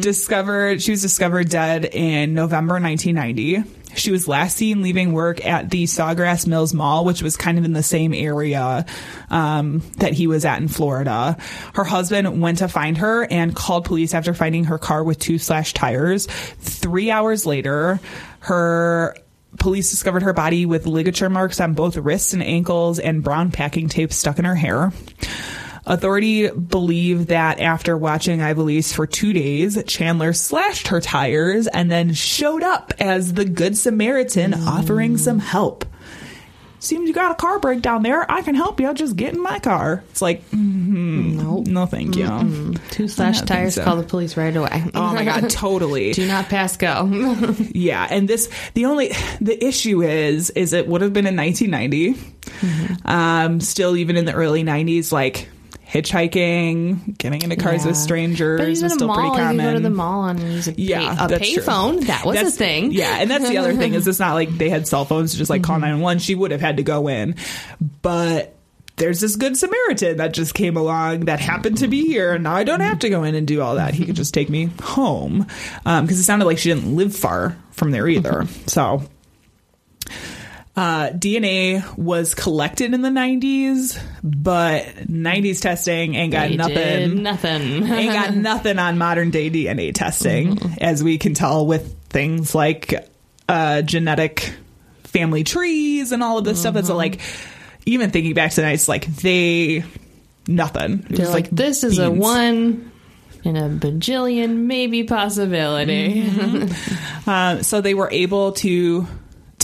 [0.00, 3.64] Discovered, she was discovered dead in November 1990.
[3.96, 7.64] She was last seen leaving work at the Sawgrass Mills Mall, which was kind of
[7.64, 8.86] in the same area
[9.30, 11.36] um, that he was at in Florida.
[11.74, 15.38] Her husband went to find her and called police after finding her car with two
[15.38, 16.26] slashed tires.
[16.26, 18.00] Three hours later,
[18.40, 19.16] her
[19.58, 23.88] police discovered her body with ligature marks on both wrists and ankles and brown packing
[23.88, 24.92] tape stuck in her hair.
[25.86, 32.12] Authority believe that after watching Ivelisse for two days, Chandler slashed her tires and then
[32.12, 35.84] showed up as the Good Samaritan offering some help.
[36.78, 38.30] Seems you got a car breakdown there.
[38.30, 38.86] I can help you.
[38.86, 40.04] I'll Just get in my car.
[40.10, 41.66] It's like, mm, Nope.
[41.66, 42.74] no, thank you.
[42.90, 43.74] Two slash I tires.
[43.74, 43.82] so.
[43.82, 44.84] Call the police right away.
[44.94, 46.12] Oh my God, totally.
[46.12, 47.06] Do not pass go.
[47.72, 53.00] Yeah, and this the only the issue is is it would have been in 1990.
[53.04, 55.48] Um, still even in the early 90s, like
[55.88, 57.88] hitchhiking, getting into cars Yeah.
[57.88, 59.56] with strangers But is even a still mall, pretty common.
[59.58, 62.06] could go to the mall and use a, Yeah, pay, a payphone.
[62.06, 62.92] That was That's- a thing.
[62.92, 65.38] Yeah, and that's the other thing is it's not like they had cell phones to
[65.38, 65.66] just like Mm-hmm.
[65.70, 66.18] call 911.
[66.20, 67.36] She would have had to go in,
[68.02, 68.52] but.
[68.98, 72.54] There's this good Samaritan that just came along that happened to be here, and now
[72.54, 73.92] I don't have to go in and do all that.
[73.92, 75.46] He could just take me home
[75.84, 78.30] because it sounded like she didn't live far from there either.
[78.44, 78.68] Mm-hmm.
[78.68, 79.02] So,
[80.76, 87.62] uh, DNA was collected in the 90s, but 90s testing ain't got They nothing nothing.
[87.90, 93.08] ain't got nothing on modern day DNA testing, as we can tell with things like
[93.48, 94.54] uh, genetic
[95.04, 96.76] family trees and all of this stuff.
[96.76, 97.20] It's like,
[97.86, 99.82] even thinking back to the nights, like they
[100.46, 101.06] nothing.
[101.08, 102.92] It They're was like, this is a one
[103.44, 106.22] in a bajillion maybe possibility.
[106.22, 107.02] Mm-hmm.
[107.26, 109.04] Uh, so they were able to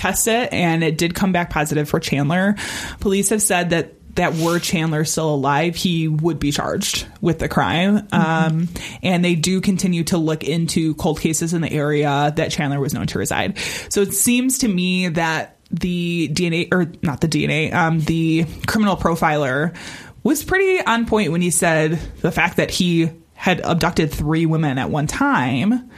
[0.03, 2.57] test it, and it did come back positive for Chandler.
[2.99, 7.49] Police have said that that were Chandler still alive, he would be charged with the
[7.49, 8.07] crime.
[8.13, 8.69] Um,
[9.03, 12.93] and they do continue to look into cold cases in the area that Chandler was
[12.93, 13.59] known to reside.
[13.89, 18.97] So it seems to me that the DNA, or not the DNA, um, the criminal
[18.97, 19.75] profiler
[20.23, 24.77] was pretty on point when he said the fact that he had abducted three women
[24.77, 25.91] at one time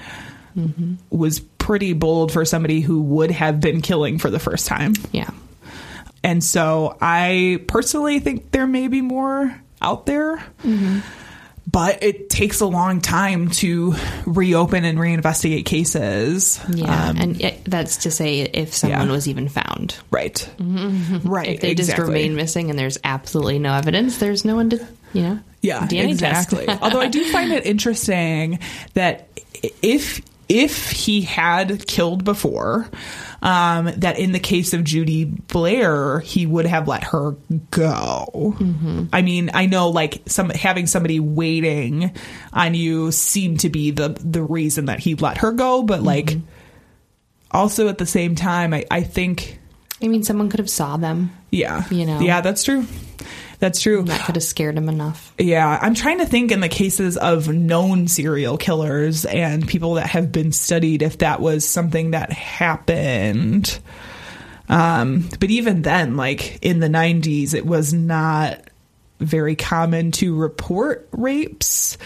[1.10, 4.92] was pretty bold for somebody who would have been killing for the first time.
[5.12, 5.30] yeah.
[6.22, 10.44] And so I personally think there may be more out there.
[11.66, 13.94] But it takes a long time to
[14.26, 16.60] reopen and reinvestigate cases.
[16.68, 17.08] Yeah.
[17.08, 19.12] Um, and it, that's to say if someone yeah.
[19.12, 19.96] was even found.
[20.10, 20.46] right.
[20.60, 21.48] Right.
[21.48, 25.22] If they just remain missing and there's absolutely no evidence, there's no one to, you
[25.22, 26.68] know, Yeah, DNA exactly.
[26.68, 28.58] Although I do find it interesting
[28.92, 29.28] that
[29.82, 32.88] if if he had killed before,
[33.42, 37.32] um, that in the case of Judy Blair, he would have let her
[37.70, 38.56] go.
[39.12, 42.12] I mean, I know like some having somebody waiting
[42.52, 46.36] on you seemed to be the the reason that he let her go, but like
[47.50, 49.58] also at the same time, I, I think
[50.02, 51.30] I mean, someone could have saw them.
[51.50, 52.20] yeah, You know.
[52.20, 52.86] yeah, that's true.
[53.64, 54.02] That's true.
[54.02, 55.32] That could have scared him enough.
[55.38, 60.08] Yeah, I'm trying to think in the cases of known serial killers and people that
[60.08, 63.78] have been studied if that was something that happened.
[64.68, 68.60] Um, but even then, like in the 90s, it was not
[69.18, 71.96] very common to report rapes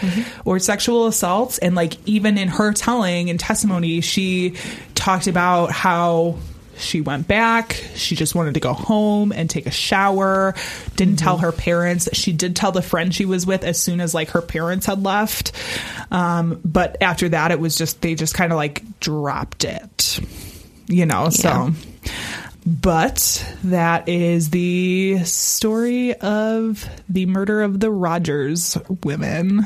[0.45, 1.57] or sexual assaults.
[1.57, 4.55] And like even in her telling and testimony, she
[4.95, 6.37] talked about how
[6.79, 7.73] she went back.
[7.95, 10.55] She just wanted to go home and take a shower.
[10.95, 12.09] Didn't tell her parents.
[12.13, 15.03] She did tell the friend she was with as soon as like her parents had
[15.03, 15.51] left.
[16.11, 20.19] Um, but after that, it was just, they just kind of like dropped it,
[20.87, 21.29] you know?
[21.29, 21.71] So
[22.65, 29.65] But that is the story of the murder of the Rogers women.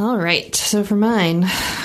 [0.00, 0.54] All right.
[0.56, 1.44] So for mine,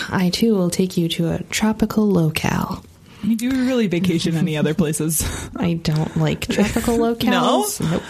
[0.10, 2.84] I too will take you to a tropical locale.
[3.22, 5.22] Do you do really vacation any other places?
[5.56, 7.82] I don't like tropical locales.
[7.92, 8.04] Nope.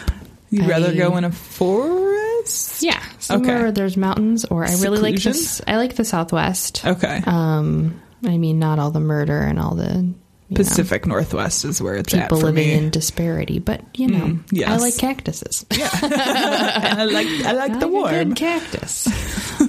[0.52, 2.84] You'd rather I- go in a forest?
[2.84, 3.62] Yeah, somewhere Okay.
[3.64, 5.60] where there's mountains, or I really like this.
[5.66, 6.86] I like the Southwest.
[6.86, 7.22] Okay.
[7.26, 10.14] Um, I mean, not all the murder and all the you
[10.52, 12.74] know, Pacific Northwest is where it's at people living me.
[12.74, 14.70] in disparity, but you know, Mm, yes.
[14.70, 15.66] I like cactuses.
[15.72, 18.12] Yeah, I like I like the I like a warm.
[18.14, 19.08] good cactus.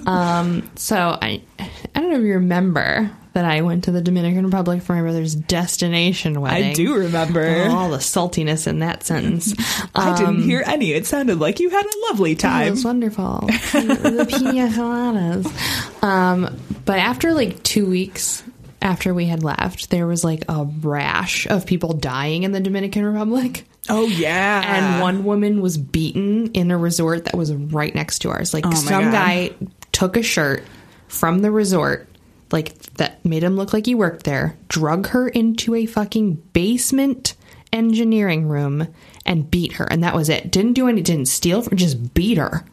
[0.07, 4.46] Um, so I, I don't know if you remember that I went to the Dominican
[4.46, 6.70] Republic for my brother's destination wedding.
[6.70, 7.66] I do remember.
[7.68, 9.52] all the saltiness in that sentence.
[9.94, 10.92] I didn't Um, hear any.
[10.92, 12.68] It sounded like you had a lovely time.
[12.68, 13.40] It was wonderful.
[13.42, 16.02] the pina coladas.
[16.02, 18.42] Um, but after like two weeks
[18.80, 23.04] after we had left, there was like a rash of people dying in the Dominican
[23.04, 23.64] Republic.
[23.90, 24.62] oh yeah.
[24.94, 28.54] And one woman was beaten in a resort that was right next to ours.
[28.54, 29.12] Like Oh, some God.
[29.12, 29.50] guy
[29.97, 30.62] took a shirt
[31.09, 32.07] from the resort,
[32.53, 37.34] like that made him look like he worked there, drug her into a fucking basement
[37.72, 38.88] engineering room
[39.24, 39.86] and beat her.
[39.90, 40.51] And that was it.
[40.53, 42.62] Didn't do any, didn't steal, just beat her.
[42.66, 42.70] Oh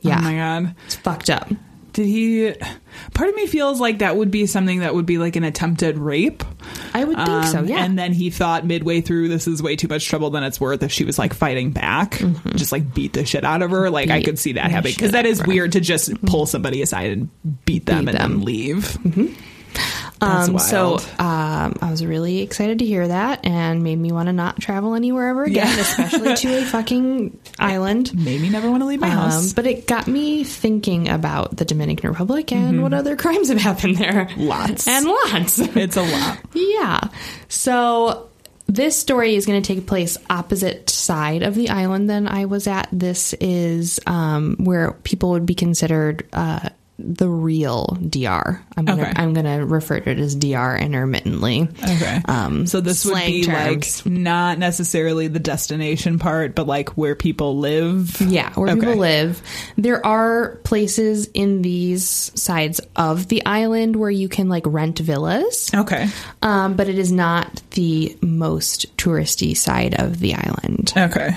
[0.00, 0.18] yeah.
[0.18, 0.74] Oh my god.
[0.86, 1.50] It's fucked up.
[1.96, 2.52] Did he?
[3.14, 5.96] Part of me feels like that would be something that would be like an attempted
[5.96, 6.44] rape.
[6.92, 7.82] I would think so, Um, yeah.
[7.82, 10.82] And then he thought midway through, this is way too much trouble than it's worth
[10.82, 12.22] if she was like fighting back,
[12.54, 13.88] just like beat the shit out of her.
[13.88, 14.24] Like I Mm-hmm.
[14.26, 17.86] Could see that happening because that is weird to just pull somebody aside and beat
[17.86, 18.30] them Beat and them.
[18.32, 18.98] then leave.
[19.74, 24.28] That's Um, so um, I was really excited to hear that and made me want
[24.28, 25.80] to not travel anywhere ever again, Yeah.
[25.80, 28.14] especially to a fucking island.
[28.14, 29.52] Made me never want to leave my Um, house.
[29.52, 33.96] but it got me thinking about the Dominican Republic and what other crimes have happened
[33.98, 34.26] there.
[34.26, 34.40] Mm-hmm.
[34.42, 34.88] Lots.
[34.88, 35.58] And lots.
[35.76, 36.38] it's a lot.
[36.54, 37.00] yeah.
[37.48, 38.28] So
[38.66, 42.66] this story is going to take place opposite side of the island than I was
[42.66, 42.88] at.
[42.90, 48.62] This is um, where people would be considered uh, the real DR.
[48.76, 49.12] I'm gonna Okay.
[49.16, 51.68] I'm gonna refer to it as DR intermittently.
[51.84, 52.22] Okay.
[52.24, 54.04] Um, so this would be terms.
[54.06, 58.18] like not necessarily the destination part, but like where people live.
[58.20, 58.80] Yeah, where Okay.
[58.80, 59.42] people live.
[59.76, 65.70] There are places in these sides of the island where you can like rent villas.
[65.74, 66.08] Okay.
[66.40, 70.94] Um, but it is not the most touristy side of the island.
[70.96, 71.36] Okay.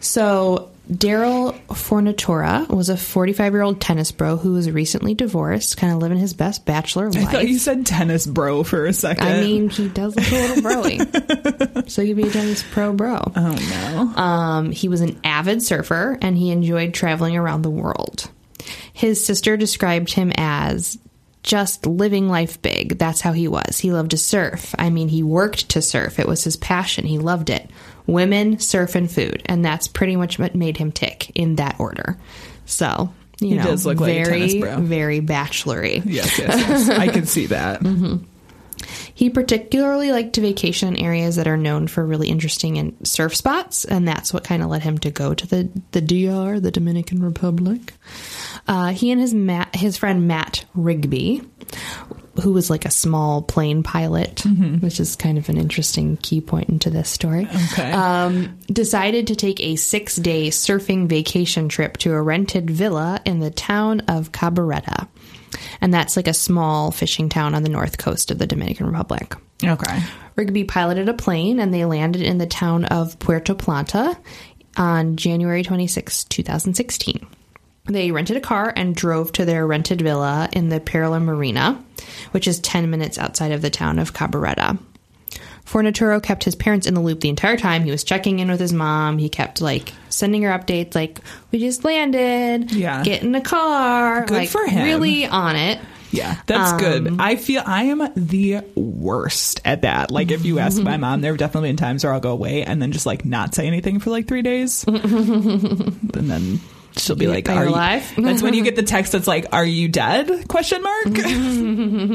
[0.00, 5.92] So Daryl Fornatora was a 45 year old tennis bro who was recently divorced, kind
[5.92, 7.28] of living his best bachelor life.
[7.28, 9.26] I thought you said tennis bro for a second.
[9.26, 11.88] I mean, he does look a little broy.
[11.90, 13.20] so he could be a tennis pro bro.
[13.36, 14.22] oh no.
[14.22, 18.28] Um, he was an avid surfer and he enjoyed traveling around the world.
[18.92, 20.98] His sister described him as
[21.42, 22.98] just living life big.
[22.98, 23.78] That's how he was.
[23.78, 24.74] He loved to surf.
[24.78, 26.18] I mean, he worked to surf.
[26.18, 27.04] It was his passion.
[27.04, 27.70] He loved it.
[28.06, 29.42] Women, surf, and food.
[29.46, 32.16] And that's pretty much what made him tick in that order.
[32.66, 34.80] So, you He know, does look like a very, bro.
[34.80, 36.02] very bachelory.
[36.04, 36.88] yes, yes, yes.
[36.88, 37.82] I can see that.
[39.14, 43.36] He particularly liked to vacation in areas that are known for really interesting and surf
[43.36, 46.70] spots, and that's what kind of led him to go to the the DR, the
[46.72, 47.92] Dominican Republic.
[48.66, 51.42] Uh, he and his Matt, his friend Matt Rigby,
[52.40, 54.42] who was like a small plane pilot,
[54.80, 57.46] which is kind of an interesting key point into this story.
[57.72, 57.92] Okay.
[57.92, 63.40] Um, decided to take a six day surfing vacation trip to a rented villa in
[63.40, 65.08] the town of Cabarete.
[65.80, 69.34] And that's like a small fishing town on the north coast of the Dominican Republic.
[69.62, 70.02] Okay.
[70.36, 74.16] Rigby piloted a plane and they landed in the town of Puerto Plata
[74.76, 77.26] on January 26, 2016.
[77.86, 81.82] They rented a car and drove to their rented villa in the Perla Marina,
[82.30, 84.78] which is 10 minutes outside of the town of Cabarete.
[85.66, 87.82] Fornaturo kept his parents in the loop the entire time.
[87.84, 89.18] He was checking in with his mom.
[89.18, 91.20] He kept like sending her updates, like,
[91.50, 92.72] we just landed.
[92.72, 93.02] Yeah.
[93.02, 94.26] Get in the car.
[94.26, 94.84] Good like, for him.
[94.84, 95.78] Really on it.
[96.10, 97.16] Yeah, that's Um, good.
[97.20, 100.10] I feel I am the worst at that.
[100.10, 102.64] Like, if you ask my mom, there have definitely been times where I'll go away
[102.64, 105.00] and then just like not say anything for like three days, and
[106.12, 106.60] then
[106.96, 109.26] she'll be like, Are you "Are you alive?" That's when you get the text that's
[109.26, 111.06] like, "Are you dead?" Question mark.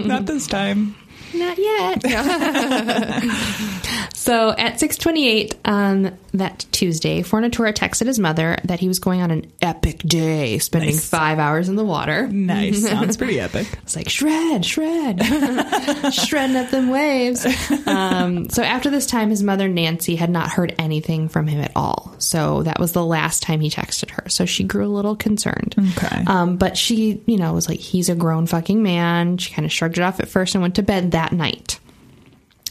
[0.07, 0.95] not this time.
[1.33, 2.03] Not yet.
[4.27, 9.31] so at 6:28 on that Tuesday, Fornatora texted his mother that he was going on
[9.31, 11.09] an epic day, spending Nice.
[11.09, 12.27] five hours in the water.
[12.27, 12.81] Nice.
[12.87, 13.67] Sounds pretty epic.
[13.81, 15.23] It's like shred, shred,
[16.13, 17.45] shredding up them waves.
[17.87, 21.71] Um, so after this time, his mother Nancy had not heard anything from him at
[21.75, 22.13] all.
[22.19, 24.29] So that was the last time he texted her.
[24.29, 25.75] So she grew a little concerned.
[25.97, 26.23] Okay.
[26.27, 29.37] Um, but she, you know, was like, he's a grown fucking man.
[29.37, 31.79] She kind of shrugged it off at first and went to bed that night.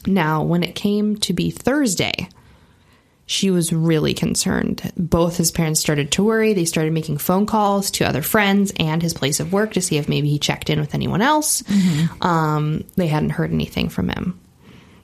[0.06, 2.28] Now, when it came to be Thursday,
[3.26, 4.92] she was really concerned.
[4.96, 6.52] Both his parents started to worry.
[6.54, 9.96] They started making phone calls to other friends and his place of work to see
[9.96, 11.64] if maybe he checked in with anyone else.
[12.20, 14.38] Um, they hadn't heard anything from him.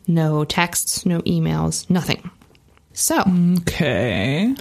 [0.07, 2.31] No texts, no emails, nothing.
[2.93, 3.21] So,
[3.63, 4.55] Okay.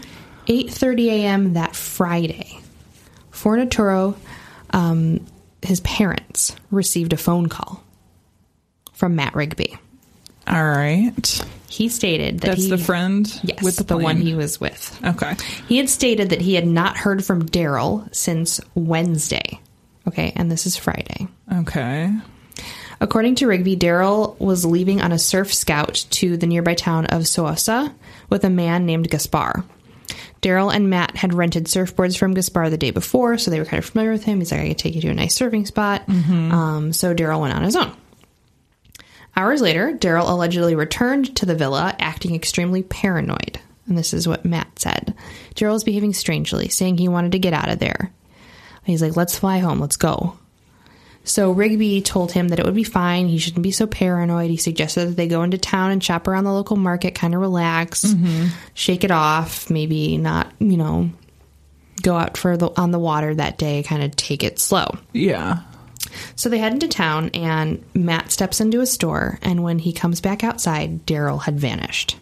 [0.47, 1.53] 8:30 a.m.
[1.53, 2.59] that Friday,
[3.31, 4.15] Fornaturo,
[4.71, 5.25] um,
[5.61, 7.83] his parents received a phone call
[8.93, 9.77] from Matt Rigby.
[10.51, 11.45] All right.
[11.69, 14.99] He stated that That's he, the friend yes, with the, the one he was with.
[15.03, 15.35] Okay.
[15.69, 19.59] He had stated that he had not heard from Daryl since Wednesday.
[20.07, 21.27] Okay, and this is Friday.
[21.51, 22.13] Okay.
[22.99, 27.21] According to Rigby, Daryl was leaving on a surf scout to the nearby town of
[27.21, 27.93] Sosua
[28.29, 29.63] with a man named Gaspar.
[30.41, 33.79] Daryl and Matt had rented surfboards from Gaspar the day before, so they were kind
[33.81, 34.39] of familiar with him.
[34.39, 36.03] He's like, I could take you to a nice surfing spot.
[36.51, 37.95] Um, so Daryl went on his own.
[39.35, 43.59] Hours later, Daryl allegedly returned to the villa, acting extremely paranoid.
[43.87, 45.15] And this is what Matt said.
[45.55, 48.11] Daryl was behaving strangely, saying he wanted to get out of there.
[48.83, 50.37] He's like, let's fly home, let's go.
[51.23, 53.27] So Rigby told him that it would be fine.
[53.27, 54.49] He shouldn't be so paranoid.
[54.49, 57.41] He suggested that they go into town and shop around the local market, kind of
[57.41, 58.15] relax,
[58.73, 61.11] shake it off, maybe not, you know,
[62.01, 64.97] go out for the on the water that day, kind of take it slow.
[65.13, 65.59] Yeah.
[66.35, 69.39] So they head into town, and Matt steps into a store.
[69.41, 72.17] And when he comes back outside, Daryl had vanished.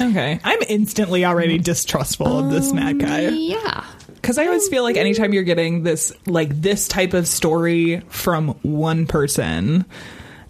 [0.00, 0.38] Okay.
[0.44, 3.28] I'm instantly already distrustful of this Matt guy.
[3.28, 8.00] Yeah, Because I always feel like anytime you're getting this, like this type of story
[8.08, 9.86] from one person,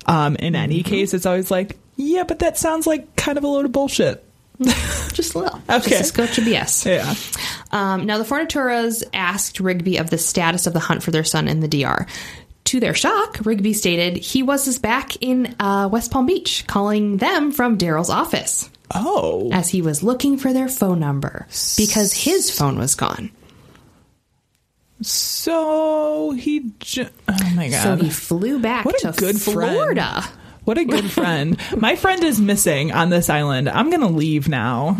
[0.07, 3.47] um, in any case, it's always like, yeah, but that sounds like kind of a
[3.47, 4.25] load of bullshit.
[5.13, 5.61] just a little.
[5.69, 5.91] Okay.
[5.91, 6.87] Just scotch of BS.
[6.87, 7.15] Yeah.
[7.73, 11.49] Um, now, the Fornatoras asked Rigby of the status of the hunt for their son
[11.49, 12.07] in the DR.
[12.65, 17.53] To their shock, Rigby stated he was back in uh, West Palm Beach, calling them
[17.53, 19.51] from Daryl's office Oh.
[19.53, 21.47] as he was looking for their phone number
[21.77, 23.31] because his phone was gone.
[25.03, 26.71] So he.
[26.81, 27.83] Ju- oh my god.
[27.83, 30.01] So he flew back What to good friend.
[30.67, 31.59] What a good friend.
[31.77, 33.69] My friend is missing on this island.
[33.69, 34.97] I'm going to leave now.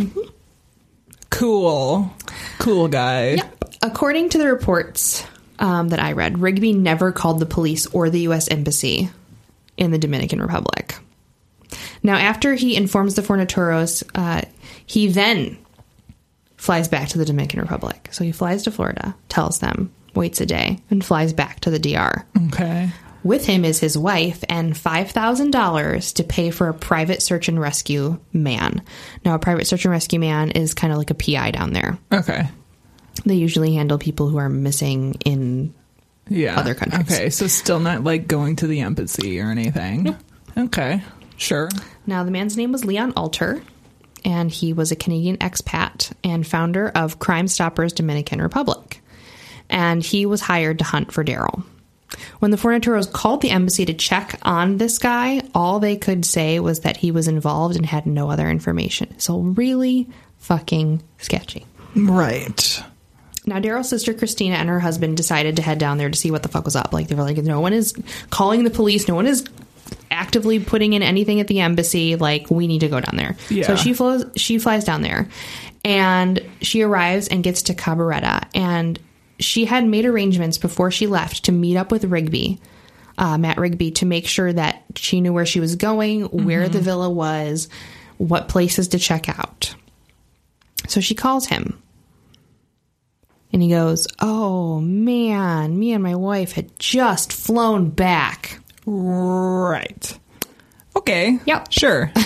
[1.29, 2.11] Cool.
[2.59, 3.35] Cool guy.
[3.35, 3.65] Yep.
[3.83, 5.25] According to the reports
[5.59, 8.49] um, that I read, Rigby never called the police or the U.S.
[8.49, 9.11] Embassy
[9.77, 10.97] in the Dominican Republic.
[12.03, 14.43] Now, after he informs the Fornaturos, uh,
[14.87, 15.59] he then
[16.57, 18.09] flies back to the Dominican Republic.
[18.13, 21.79] So he flies to Florida, tells them, waits a day, and flies back to the
[21.81, 22.25] DR.
[22.49, 22.91] Okay.
[23.27, 28.21] With him is his wife and $5,000 to pay for a private search and rescue
[28.33, 28.83] man.
[29.25, 31.99] Now, a private search and rescue man is kind of like a PI down there.
[32.13, 32.47] Okay.
[33.25, 35.75] They usually handle people who are missing in
[36.29, 36.57] Yeah.
[36.59, 37.13] Other countries.
[37.13, 37.31] Okay.
[37.31, 40.17] So still not like going to the embassy or anything.
[40.57, 41.03] Okay.
[41.37, 41.69] Sure.
[42.07, 43.61] Now, the man's name was Leon Alter,
[44.25, 49.03] and he was a Canadian expat and founder of Crime Stoppers Dominican Republic.
[49.69, 51.65] And he was hired to hunt for Daryl.
[52.39, 56.61] When the Fornituros called the embassy to check on this guy, all they could say
[56.61, 59.19] was that he was involved and had no other information.
[59.19, 61.67] So, really fucking sketchy.
[61.95, 62.83] Right.
[63.47, 66.43] Now, Daryl's sister Christina and her husband decided to head down there to see what
[66.43, 66.93] the fuck was up.
[66.93, 67.95] Like, they were like, no one is
[68.31, 69.45] calling the police, no one is
[70.11, 72.17] actively putting in anything at the embassy.
[72.17, 73.37] Like, we need to go down there.
[73.49, 73.67] Yeah.
[73.67, 75.29] So she flows, she flies down there,
[75.85, 78.99] and she arrives and gets to Cabarete, and
[79.39, 82.61] she had made arrangements before she left to meet up with Rigby.
[83.19, 86.81] Uh, Matt Rigby to make sure that she knew where she was going, where the
[86.81, 87.69] villa was,
[88.19, 89.75] what places to check out.
[90.89, 91.83] So she calls him
[93.53, 98.61] and he goes, Oh man, me and my wife had just flown back.
[98.85, 100.19] Right.
[100.95, 101.39] Okay.
[101.47, 101.73] Yep.
[101.73, 102.13] Sure.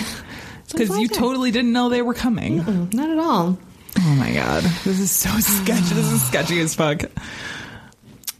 [0.71, 2.89] Because you totally didn't know they were coming.
[2.93, 3.59] Not at all.
[3.99, 4.63] Oh my god.
[4.83, 5.95] This is so sketchy.
[5.95, 7.03] This is sketchy as fuck.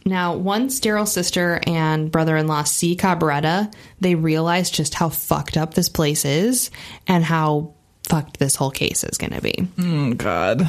[0.04, 5.56] Now, once Daryl's sister and brother in law see Cabarete, they realize just how fucked
[5.56, 6.70] up this place is
[7.06, 7.74] and how
[8.08, 9.68] fucked this whole case is going to be.
[9.78, 10.68] Oh, God.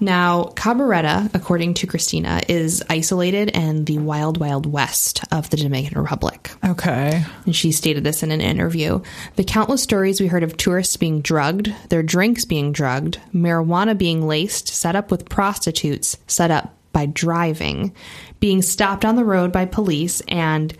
[0.00, 6.00] Now, Cabarete, according to Christina, is isolated in the wild, wild west of the Dominican
[6.00, 6.50] Republic.
[6.64, 7.24] Okay.
[7.44, 9.00] And she stated this in an interview.
[9.36, 14.26] The countless stories we heard of tourists being drugged, their drinks being drugged, marijuana being
[14.26, 17.94] laced, set up with prostitutes, set up by driving,
[18.40, 20.76] being stopped on the road by police, and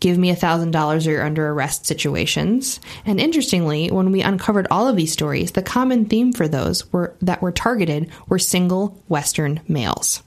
[0.00, 2.80] give me a thousand dollars or you're under arrest situations.
[3.04, 7.14] And interestingly, when we uncovered all of these stories, the common theme for those were
[7.22, 10.22] that were targeted were single Western males.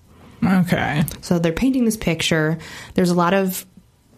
[0.46, 1.04] Okay.
[1.22, 2.58] So they're painting this picture.
[2.94, 3.66] There's a lot of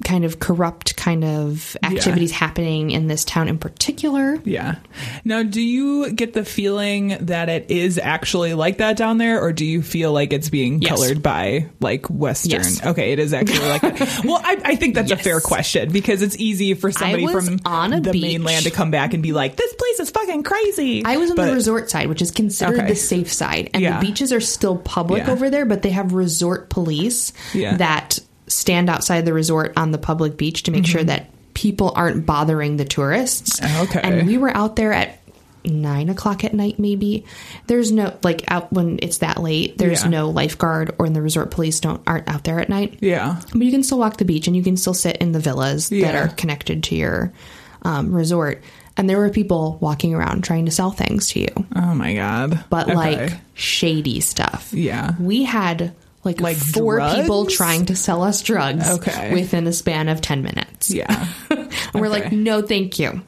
[0.04, 4.40] kind of corrupt kind of activities happening in this town in particular.
[4.44, 4.76] Yeah.
[5.24, 9.54] Now, do you get the feeling that it is actually like that down there, or
[9.54, 10.92] do you feel like it's being Yes.
[10.92, 12.52] colored by like Western?
[12.62, 12.86] Yes.
[12.86, 14.22] Okay, it is actually like that.
[14.26, 17.92] Well, I, I think that's a fair question because it's easy for somebody from on
[18.02, 18.22] the beach.
[18.22, 21.36] mainland to come back and be like, "This place is fucking crazy." I was on
[21.38, 22.88] But- the resort side, which is considered Okay.
[22.90, 24.00] the safe side, and Yeah.
[24.00, 25.32] the beaches are still public Yeah.
[25.32, 27.78] over there, but they have resort police Yeah.
[27.78, 32.26] that stand outside the resort on the public beach to make sure that people aren't
[32.26, 33.60] bothering the tourists.
[33.60, 33.84] Mm-hmm.
[33.84, 34.02] Okay.
[34.04, 35.20] and we were out there at
[35.64, 37.26] nine o'clock at night maybe
[37.66, 40.10] there's no like out when it's that late there's Yeah.
[40.10, 43.42] no lifeguard or in the resort police don't aren't out there at night Yeah.
[43.52, 45.90] but you can still walk the beach and you can still sit in the villas
[45.90, 47.34] that are connected to your
[47.82, 48.62] um, resort.
[48.98, 52.64] And there were people walking around trying to sell things to you, Oh my god.
[52.70, 52.96] but Okay.
[52.96, 54.72] like shady stuff.
[54.72, 55.16] Yeah.
[55.20, 55.94] We had
[56.26, 59.34] like, Like four people trying to sell us drugs Okay.
[59.34, 60.92] within a span of 10 minutes.
[60.92, 61.28] Yeah.
[61.94, 63.22] And we're like, no, thank you.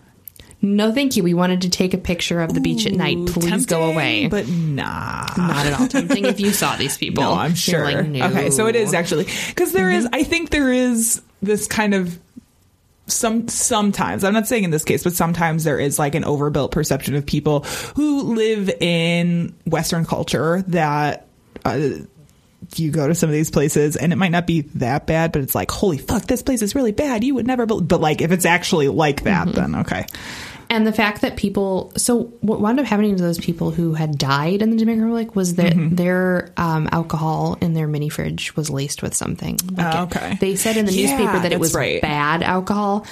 [0.61, 1.23] No, thank you.
[1.23, 3.17] We wanted to take a picture of the beach at night.
[3.27, 4.27] Please go away.
[4.27, 5.25] But nah.
[5.37, 7.23] Not at all tempting if you saw these people.
[7.23, 7.83] No, I'm sure.
[7.83, 8.25] like, no.
[8.27, 10.07] Okay, so it is actually because there is.
[10.11, 12.19] I think there is this kind of
[13.05, 14.23] some sometimes.
[14.23, 17.25] I'm not saying in this case, but sometimes there is like an overbuilt perception of
[17.25, 17.61] people
[17.95, 21.27] who live in Western culture that.
[21.63, 21.89] Uh,
[22.75, 25.41] you go to some of these places and it might not be that bad, but
[25.41, 27.23] it's like, holy fuck, this place is really bad.
[27.23, 27.79] You would never, be-.
[27.81, 30.05] but like if it's actually like that, then okay.
[30.69, 34.17] And the fact that people, so what wound up happening to those people who had
[34.17, 35.95] died in the Dominican Republic was that Mm-hmm.
[35.95, 39.57] their um, alcohol in their mini fridge was laced with something.
[39.71, 40.37] Like Oh, it- okay.
[40.41, 42.01] they said in the Yeah, newspaper that it was right.
[42.01, 43.05] bad alcohol.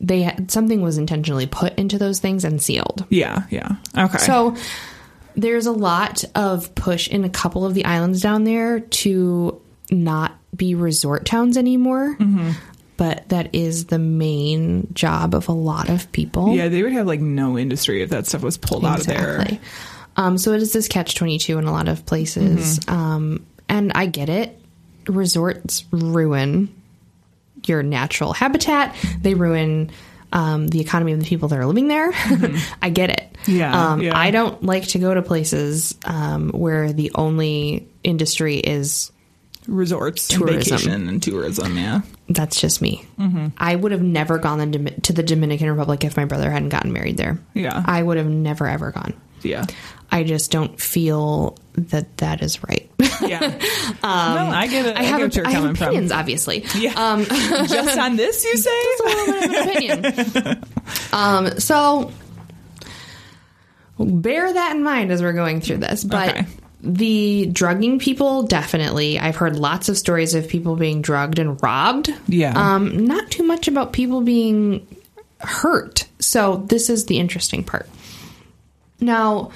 [0.00, 3.04] They had, something was intentionally put into those things and sealed.
[3.08, 4.18] Yeah, yeah, okay.
[4.18, 4.56] So
[5.36, 9.60] there's a lot of push in a couple of the islands down there to
[9.90, 12.16] not be resort towns anymore.
[12.18, 12.50] Mm-hmm.
[12.96, 16.54] But that is the main job of a lot of people.
[16.54, 19.58] yeah, they would have like no industry if that stuff was pulled out of there.
[20.16, 22.78] Um, so it is this catch 22 in a lot of places.
[22.78, 22.94] Mm-hmm.
[22.94, 24.58] Um, and I get it.
[25.08, 26.72] Resorts ruin
[27.66, 29.90] your natural habitat, they ruin
[30.32, 32.10] um, the economy of the people that are living there.
[32.82, 33.28] I get it.
[33.44, 33.52] Mm-hmm.
[33.56, 34.16] Yeah, Um, yeah.
[34.18, 39.10] I don't like to go to places um, where the only industry is
[39.68, 40.54] Resorts, Tourism.
[40.56, 41.76] and vacation, and tourism.
[41.76, 43.04] Yeah, that's just me.
[43.18, 43.48] Mm-hmm.
[43.58, 44.72] I would have never gone
[45.02, 47.38] to the Dominican Republic if my brother hadn't gotten married there.
[47.54, 47.80] Yeah.
[47.86, 49.14] I would have never ever gone.
[49.42, 49.64] yeah,
[50.12, 52.88] I just don't feel that that is right.
[53.22, 53.40] yeah.
[53.40, 53.48] no,
[54.04, 54.96] I get it.
[54.96, 56.18] I, I have, get what you're I have coming opinions, from.
[56.20, 56.66] obviously.
[56.78, 56.92] Yeah.
[56.94, 57.24] Um,
[57.66, 58.70] Just on this, you say?
[58.70, 60.64] a little bit of an opinion.
[61.12, 62.12] um, so
[63.98, 66.04] bear that in mind as we're going through this.
[66.04, 66.46] But Okay.
[66.82, 69.18] the drugging people, definitely.
[69.18, 72.12] I've heard lots of stories of people being drugged and robbed.
[72.28, 72.52] Yeah.
[72.54, 74.86] Um, not too much about people being
[75.40, 76.04] hurt.
[76.18, 77.88] So this is the interesting part.
[79.00, 79.50] Now,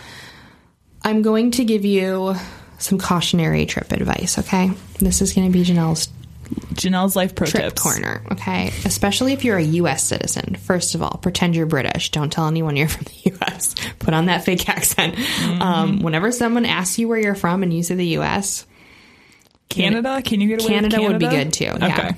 [1.02, 2.34] I'm going to give you
[2.78, 4.70] some cautionary trip advice, okay?
[4.98, 6.08] This is going to be Janelle's
[6.74, 7.82] Janelle's life pro trip tips.
[7.82, 8.68] corner, okay?
[8.84, 10.04] Especially if you're a U.S.
[10.04, 10.54] citizen.
[10.54, 12.10] First of all, pretend you're British.
[12.10, 13.74] Don't tell anyone you're from the U.S.
[13.98, 15.14] Put on that fake accent.
[15.14, 15.62] Mm-hmm.
[15.62, 18.66] Um, whenever someone asks you where you're from and you say the U.S.,
[19.68, 20.22] Canada?
[20.24, 22.12] Can you get away with Canada would be good, too, yeah.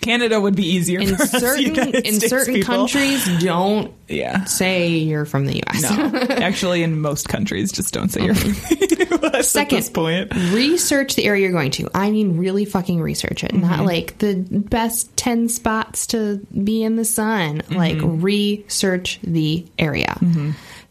[0.00, 2.74] Canada would be easier in certain in States certain people.
[2.74, 4.44] countries, don't Yeah.
[4.44, 5.82] say you're from the U.S.
[5.82, 9.90] No, actually, in most countries, just don't say you're from the US Second, at this
[9.90, 10.34] point.
[10.52, 11.88] research the area you're going to.
[11.94, 13.52] I mean, really fucking research it.
[13.52, 13.60] Mm-hmm.
[13.68, 17.58] Not like the best 10 spots to be in the sun.
[17.62, 17.74] Mm-hmm.
[17.74, 20.16] Like, research the area.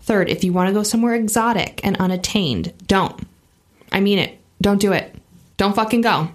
[0.01, 3.25] Third, if you want to go somewhere exotic and unattained, don't.
[3.91, 4.37] I mean it.
[4.61, 5.15] Don't do it.
[5.57, 6.29] Don't fucking go.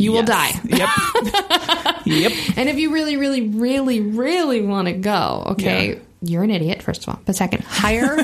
[0.00, 0.52] You will die.
[0.64, 0.88] Yep.
[2.06, 2.32] yep.
[2.56, 5.98] And if you really, really, really, really want to go, okay, Yeah.
[6.22, 7.20] you're an idiot, first of all.
[7.24, 8.16] But second, hire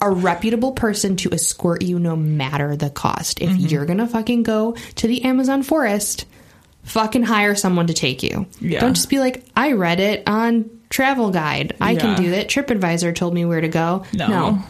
[0.00, 3.40] a reputable person to escort you no matter the cost.
[3.40, 3.66] If Mm-hmm.
[3.66, 6.26] you're going to fucking go to the Amazon forest,
[6.84, 8.46] fucking hire someone to take you.
[8.60, 8.80] Yeah.
[8.80, 11.74] Don't just be like, I read it on Travel Guide.
[11.80, 12.00] I Yeah.
[12.00, 12.48] can do that.
[12.48, 14.04] TripAdvisor told me where to go.
[14.12, 14.60] No.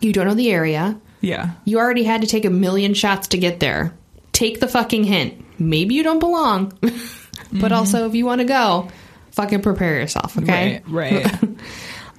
[0.00, 0.98] You don't know the area.
[1.20, 1.50] Yeah.
[1.64, 3.92] You already had to take a million shots to get there.
[4.32, 5.44] Take the fucking hint.
[5.58, 6.78] Maybe you don't belong.
[7.52, 8.88] but also, if you want to go,
[9.32, 10.82] fucking prepare yourself, okay?
[10.88, 11.22] Right.
[11.22, 11.38] Right.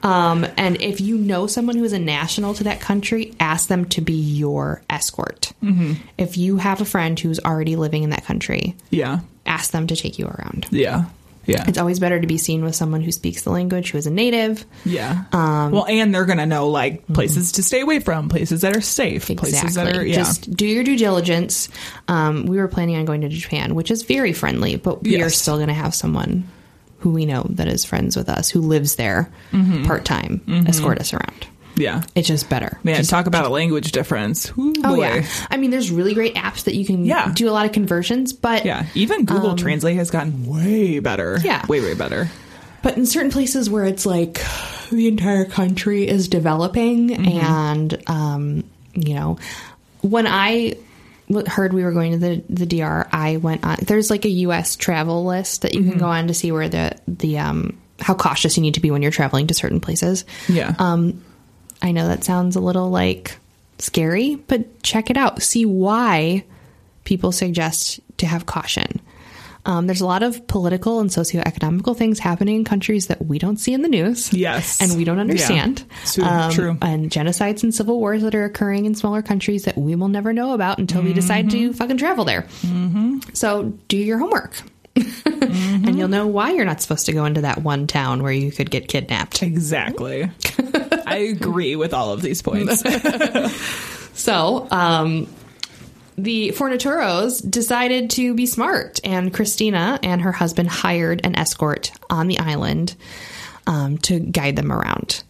[0.04, 3.86] Um, and if you know someone who is a national to that country, ask them
[3.90, 5.52] to be your escort.
[5.62, 5.94] Mm-hmm.
[6.18, 9.20] If you have a friend who's already living in that country, yeah.
[9.46, 10.68] ask them to take you around.
[10.72, 11.06] Yeah.
[11.46, 11.66] Yeah.
[11.68, 14.12] It's always better to be seen with someone who speaks the language, who is a
[14.12, 14.66] native.
[14.86, 15.24] Yeah.
[15.32, 18.82] Um, well, and they're gonna know like places to stay away from, places that are
[18.82, 20.16] safe, places that are yeah.
[20.16, 21.70] Just do your due diligence.
[22.08, 25.30] Um, we were planning on going to Japan, which is very friendly, but we are
[25.30, 26.48] still going to have someone
[27.00, 29.86] who we know that is friends with us who lives there Mhm.
[29.88, 30.68] part time Mhm.
[30.68, 31.48] escort us around.
[31.80, 32.04] Yeah.
[32.16, 32.78] It's just better.
[32.84, 34.52] Man, Just- talk about a language difference.
[34.58, 35.02] Ooh, Oh boy.
[35.02, 37.32] yeah, I mean, there's really great apps that you can Yeah.
[37.34, 38.86] do a lot of conversions, but Yeah.
[38.96, 41.40] Even Google Um, Translate has gotten way better.
[41.44, 41.66] Yeah.
[41.68, 42.30] Way, way better.
[42.84, 44.42] But in certain places where it's like
[44.92, 47.28] the entire country is developing, Mm-hmm.
[47.28, 48.64] and um,
[48.94, 49.38] you know,
[50.02, 50.76] when I
[51.48, 53.78] heard we were going to the the DR, I went on.
[53.82, 54.76] There's like a U.S.
[54.76, 55.90] travel list that you Mm-hmm.
[55.92, 58.92] can go on to see where the the um how cautious you need to be
[58.92, 60.24] when you're traveling to certain places.
[60.48, 60.74] Yeah.
[60.80, 61.22] Um,
[61.82, 63.38] I know that sounds a little like
[63.78, 65.42] scary, but check it out.
[65.42, 66.44] See why
[67.04, 69.02] people suggest to have caution.
[69.66, 73.58] Um, there's a lot of political and socioeconomical things happening in countries that we don't
[73.58, 74.34] see in the news.
[74.34, 74.82] Yes.
[74.82, 75.84] And we don't understand.
[76.18, 76.50] Yeah.
[76.52, 76.78] True- true.
[76.82, 80.34] And genocides and civil wars that are occurring in smaller countries that we will never
[80.34, 82.44] know about until we decide to fucking travel there.
[82.62, 83.20] Mm-hmm.
[83.34, 84.62] So do your homework.
[85.26, 88.52] and you'll know why you're not supposed to go into that one town where you
[88.52, 89.44] could get kidnapped.
[89.44, 90.30] Exactly.
[91.12, 92.84] I agree with all of these points.
[94.20, 95.34] So, um,
[96.18, 102.28] the Fornaturos decided to be smart, and Christina and her husband hired an escort on
[102.28, 102.98] the island
[103.66, 105.24] um, to guide them around.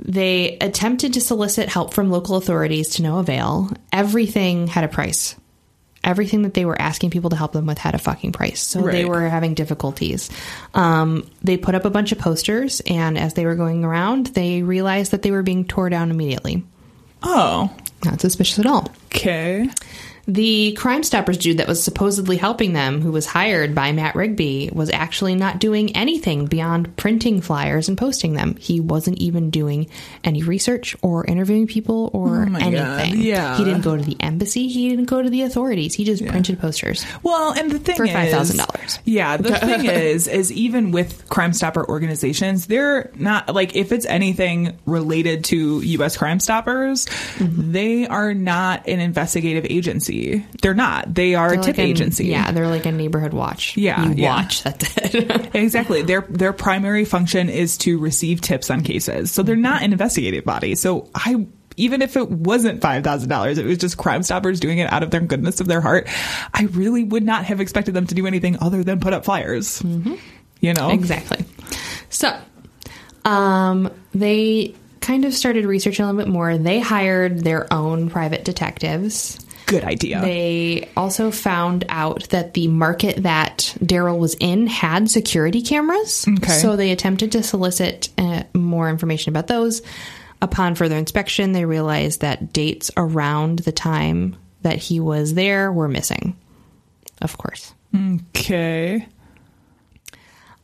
[0.00, 3.70] They attempted to solicit help from local authorities to no avail.
[3.92, 5.36] Everything had a price.
[6.06, 8.62] Everything that they were asking people to help them with had a fucking price.
[8.62, 10.30] So they were having difficulties.
[10.72, 14.62] Um, they put up a bunch of posters, and as they were going around, they
[14.62, 16.62] realized that they were being tore down immediately.
[17.22, 17.70] oh.
[18.04, 18.92] Not suspicious at all.
[19.06, 19.68] Okay.
[20.28, 24.70] The Crime Stoppers dude that was supposedly helping them, who was hired by Matt Rigby,
[24.72, 28.56] was actually not doing anything beyond printing flyers and posting them.
[28.56, 29.88] He wasn't even doing
[30.24, 33.22] any research or interviewing people or Oh my God, anything.
[33.22, 33.56] yeah.
[33.56, 34.66] He didn't go to the embassy.
[34.66, 35.94] He didn't go to the authorities.
[35.94, 37.06] He just printed posters.
[37.22, 38.98] Well, and the thing For is, $5,000.
[39.04, 44.06] Yeah, the thing is, is even with Crime Stopper organizations, they're not like if it's
[44.06, 46.16] anything related to U.S.
[46.16, 47.06] Crime Stoppers,
[47.36, 47.72] Mm-hmm.
[47.72, 50.15] they are not an investigative agency.
[50.62, 51.14] They're not.
[51.14, 52.26] They are They're a tip like an- agency.
[52.26, 53.76] Yeah, they're like a neighborhood watch.
[53.76, 54.36] Yeah, You yeah.
[54.36, 54.62] watch.
[54.62, 55.54] That's it.
[55.54, 56.02] exactly.
[56.02, 59.30] Their their primary function is to receive tips on cases.
[59.32, 60.74] So they're not an investigative body.
[60.74, 61.46] So I
[61.78, 65.02] even if it wasn't five thousand dollars, it was just Crime Stoppers doing it out
[65.02, 66.08] of their goodness of their heart.
[66.54, 69.82] I really would not have expected them to do anything other than put up flyers.
[69.82, 70.14] Mm-hmm.
[70.60, 71.44] You know, Exactly.
[72.08, 72.34] So,
[73.26, 76.56] um, they kind of started researching a little bit more.
[76.56, 79.38] They hired their own private detectives.
[79.66, 80.20] Good idea.
[80.20, 86.24] They also found out that the market that Daryl was in had security cameras.
[86.26, 86.52] Okay.
[86.52, 89.82] So they attempted to solicit uh, more information about those.
[90.40, 95.88] Upon further inspection, they realized that dates around the time that he was there were
[95.88, 96.36] missing.
[97.20, 97.74] Of course.
[97.94, 99.06] okay.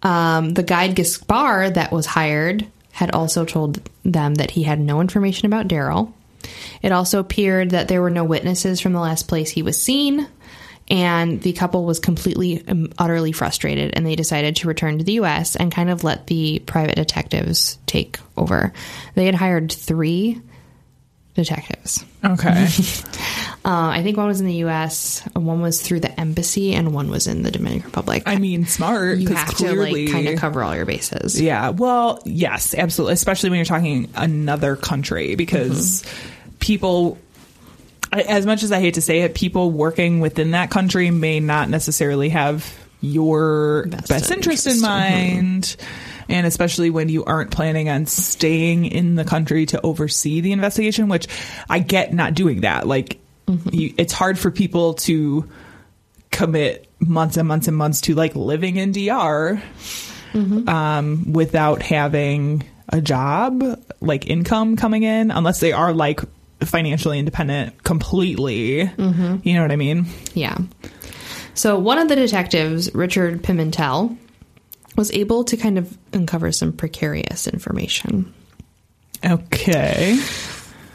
[0.02, 5.00] Um, the guide Gaspar that was hired had also told them that he had no
[5.00, 6.12] information about Daryl.
[6.82, 10.28] It also appeared that there were no witnesses from the last place he was seen,
[10.88, 15.14] and the couple was completely, um, utterly frustrated, and they decided to return to the
[15.14, 15.56] U.S.
[15.56, 18.72] and kind of let the private detectives take over.
[19.14, 20.40] They had hired three
[21.34, 22.04] detectives.
[22.24, 22.68] Okay.
[23.64, 27.08] Uh, I think one was in the U.S., one was through the embassy, and one
[27.08, 28.24] was in the Dominican Republic.
[28.26, 29.18] I mean, smart.
[29.18, 31.40] You have clearly, to like kind of cover all your bases.
[31.40, 31.68] Yeah.
[31.68, 33.12] Well, yes, absolutely.
[33.12, 36.02] Especially when you're talking another country, because
[36.58, 37.18] people,
[38.10, 41.68] as much as I hate to say it, people working within that country may not
[41.68, 44.82] necessarily have your Best best, interest, in interest.
[44.82, 45.76] mind.
[46.28, 51.08] And especially when you aren't planning on staying in the country to oversee the investigation,
[51.08, 51.26] which
[51.68, 52.86] I get not doing that.
[52.86, 53.68] Like, mm-hmm.
[53.72, 55.48] you, it's hard for people to
[56.30, 59.62] commit months and months and months to like living in DR
[60.32, 60.68] mm-hmm.
[60.68, 63.62] um, without having a job,
[64.00, 66.20] like income coming in, unless they are like
[66.60, 68.84] financially independent completely.
[68.84, 69.36] Mm-hmm.
[69.42, 70.06] You know what I mean?
[70.34, 70.58] Yeah.
[71.54, 74.16] So one of the detectives, Richard Pimentel,
[74.96, 78.32] was able to kind of uncover some precarious information.
[79.24, 80.18] Okay.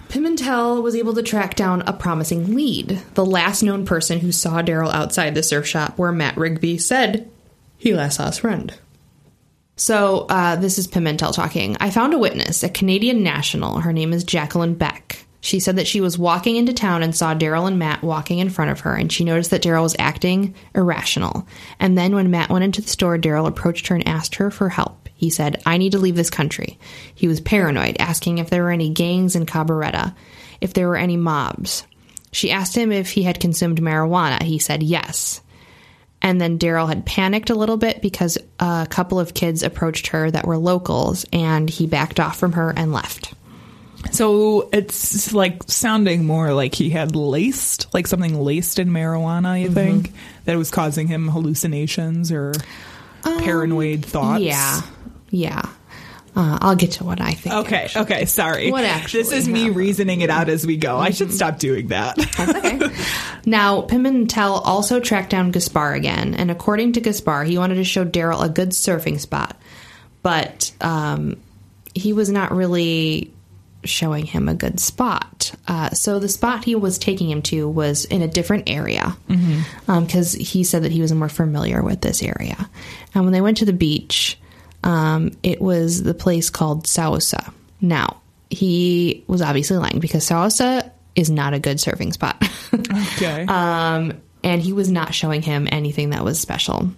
[0.09, 3.01] Pimentel was able to track down a promising lead.
[3.13, 7.29] The last known person who saw Daryl outside the surf shop where Matt Rigby said
[7.77, 8.73] he last saw his friend.
[9.75, 11.77] So, uh, this is Pimentel talking.
[11.79, 13.81] I found a witness, a Canadian national.
[13.81, 15.26] Her name is Jacqueline Beck.
[15.47, 18.49] She said that she was walking into town and saw Daryl and Matt walking in
[18.49, 21.47] front of her, and she noticed that Daryl was acting irrational.
[21.79, 24.67] And then when Matt went into the store, Daryl approached her and asked her for
[24.67, 25.07] help.
[25.15, 26.77] He said, I need to leave this country.
[27.15, 30.13] He was paranoid, asking if there were any gangs in Cabarete,
[30.59, 31.87] if there were any mobs.
[32.33, 34.43] She asked him if he had consumed marijuana.
[34.43, 35.39] He said yes.
[36.21, 40.29] And then Daryl had panicked a little bit because a couple of kids approached her
[40.29, 43.33] that were locals, and he backed off from her and left.
[44.11, 49.69] So it's like sounding more like he had laced, like something laced in marijuana, you
[49.69, 50.11] think?
[50.45, 52.53] That was causing him hallucinations or
[53.23, 54.41] paranoid thoughts?
[54.43, 54.81] Yeah,
[55.29, 55.61] yeah.
[56.35, 57.55] Uh, I'll get to what I think.
[57.55, 58.01] Okay, actually.
[58.03, 58.71] okay, sorry.
[58.71, 59.75] What actually This is me happened?
[59.77, 60.95] reasoning it out as we go.
[60.95, 62.15] I should stop doing that.
[62.15, 62.79] That's okay.
[63.47, 68.05] now, Pimentel also tracked down Gaspar again, and according to Gaspar, he wanted to show
[68.05, 69.59] Daryl a good surfing spot,
[70.21, 71.37] but um,
[71.95, 73.33] he was not really
[73.87, 75.53] showing him a good spot.
[75.67, 79.17] Uh, so the spot he was taking him to was in a different area
[79.85, 82.69] because he said that he was more familiar with this area.
[83.13, 84.37] And when they went to the beach,
[84.83, 87.53] um, it was the place called Sosua.
[87.81, 92.41] Now, he was obviously lying because Sosua is not a good surfing spot.
[92.73, 93.45] okay.
[93.47, 96.89] um, and he was not showing him anything that was special.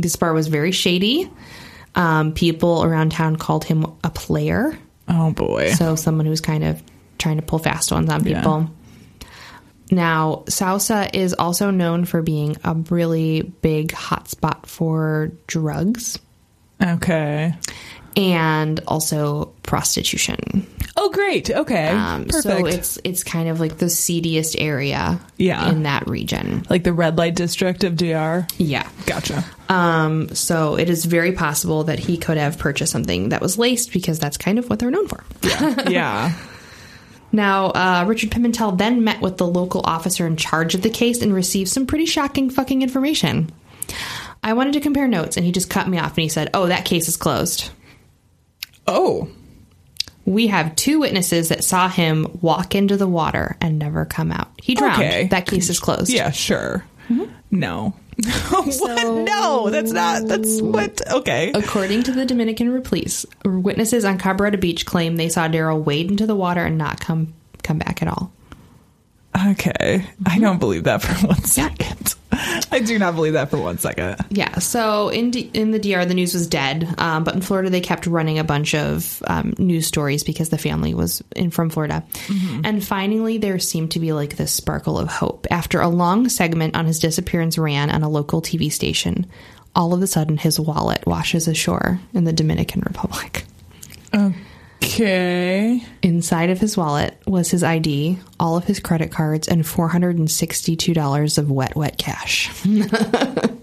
[0.00, 1.30] Gaspar was very shady.
[1.94, 4.78] Um, people around town called him a player.
[5.08, 5.72] Oh boy.
[5.72, 6.82] So someone who's kind of
[7.18, 8.70] trying to pull fast ones on people.
[9.90, 16.18] Now, Sosua is also known for being a really big hotspot for drugs
[16.82, 17.54] okay.
[18.16, 20.66] And also prostitution.
[20.96, 21.50] Oh, great.
[21.50, 21.88] Okay.
[21.88, 22.42] Um, Perfect.
[22.42, 25.68] so it's it's kind of like the seediest area Yeah.
[25.68, 26.64] in that region.
[26.70, 28.46] like the red light district of DR.
[28.58, 28.88] Yeah.
[29.04, 29.44] Gotcha.
[29.68, 33.92] Um, so it is very possible that he could have purchased something that was laced
[33.92, 35.22] because that's kind of what they're known for.
[35.88, 36.32] yeah.
[37.32, 41.20] Now, uh, Richard Pimentel then met with the local officer in charge of the case
[41.20, 43.50] and received some pretty shocking fucking information.
[44.42, 46.66] I wanted to compare notes, and he just cut me off and he said, Oh,
[46.68, 47.68] that case is closed.
[48.88, 49.28] Oh.
[50.24, 54.50] We have two witnesses that saw him walk into the water and never come out.
[54.60, 55.02] He drowned.
[55.02, 55.28] Okay.
[55.28, 56.10] That case is closed.
[56.10, 56.84] Yeah, sure.
[57.08, 57.32] Mm-hmm.
[57.52, 57.94] No.
[58.50, 58.72] what?
[58.72, 60.26] So- No, that's not.
[60.26, 61.00] That's what.
[61.10, 61.52] Okay.
[61.54, 66.26] According to the Dominican police, witnesses on Cabarete Beach claim they saw Daryl wade into
[66.26, 67.32] the water and not come
[67.62, 68.32] come back at all.
[69.34, 70.04] Okay.
[70.24, 70.40] I mm-hmm.
[70.40, 72.05] don't believe that for one second.
[72.72, 74.16] I do not believe that for one second.
[74.30, 77.70] Yeah, so in D- in the DR, the news was dead, um, but in Florida,
[77.70, 81.70] they kept running a bunch of um, news stories because the family was in from
[81.70, 82.04] Florida.
[82.64, 86.76] And finally, there seemed to be like this sparkle of hope after a long segment
[86.76, 89.26] on his disappearance ran on a local TV station.
[89.74, 93.44] All of a sudden, his wallet washes ashore in the Dominican Republic.
[94.82, 95.82] Okay.
[96.02, 100.18] Inside of his wallet was his ID, all of his credit cards, and four hundred
[100.18, 102.50] and sixty-two dollars of wet, wet cash.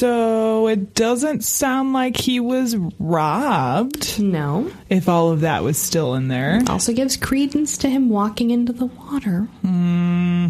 [0.00, 4.18] So it doesn't sound like he was robbed.
[4.18, 4.72] No.
[4.88, 6.62] If all of that was still in there.
[6.70, 9.40] Also gives credence to him walking into the water.
[9.60, 10.46] Hmm.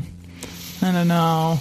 [0.82, 1.59] I don't know.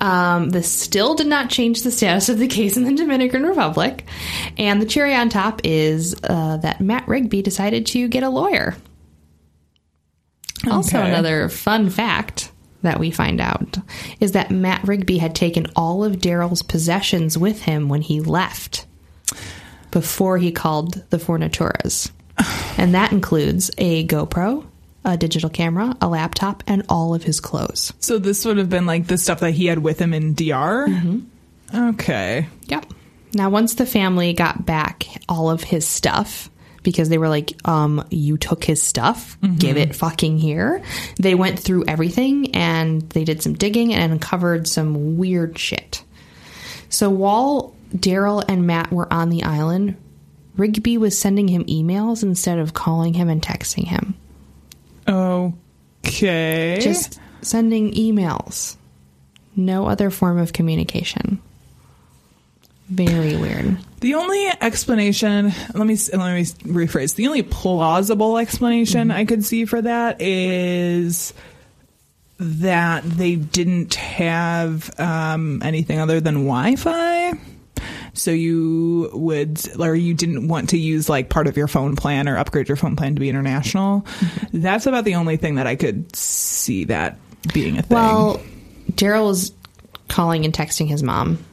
[0.00, 4.04] Um, this still did not change the status of the case in the Dominican Republic.
[4.58, 8.76] And the cherry on top is uh, that Matt Rigby decided to get a lawyer.
[10.70, 12.50] Also, another fun fact
[12.82, 13.78] that we find out
[14.20, 18.86] is that Matt Rigby had taken all of Daryl's possessions with him when he left
[19.90, 22.10] before he called the Fornatoras.
[22.76, 24.66] And that includes a GoPro,
[25.04, 27.92] a digital camera, a laptop, and all of his clothes.
[28.00, 30.86] So this would have been like the stuff that he had with him in DR?
[31.74, 32.46] Okay.
[32.66, 32.86] Yep.
[33.34, 36.50] Now, once the family got back all of his stuff,
[36.84, 40.82] because they were like, um, you took his stuff, give it fucking here.
[41.16, 46.04] They went through everything and they did some digging and uncovered some weird shit.
[46.90, 49.96] So while Daryl and Matt were on the island,
[50.56, 54.14] Rigby was sending him emails instead of calling him and texting him.
[55.08, 56.78] Okay.
[56.80, 58.76] Just sending emails.
[59.56, 61.40] No other form of communication.
[62.88, 63.78] Very weird.
[64.00, 67.14] The only explanation, let me let me rephrase.
[67.14, 71.32] The only plausible explanation I could see for that is
[72.38, 77.23] that they didn't have um, anything other than Wi-Fi.
[78.14, 82.28] So you would, or you didn't want to use like part of your phone plan
[82.28, 84.02] or upgrade your phone plan to be international.
[84.02, 84.60] Mm-hmm.
[84.60, 87.18] That's about the only thing that I could see that
[87.52, 87.96] being a thing.
[87.96, 88.40] Well,
[88.92, 89.52] Daryl was
[90.08, 91.44] calling and texting his mom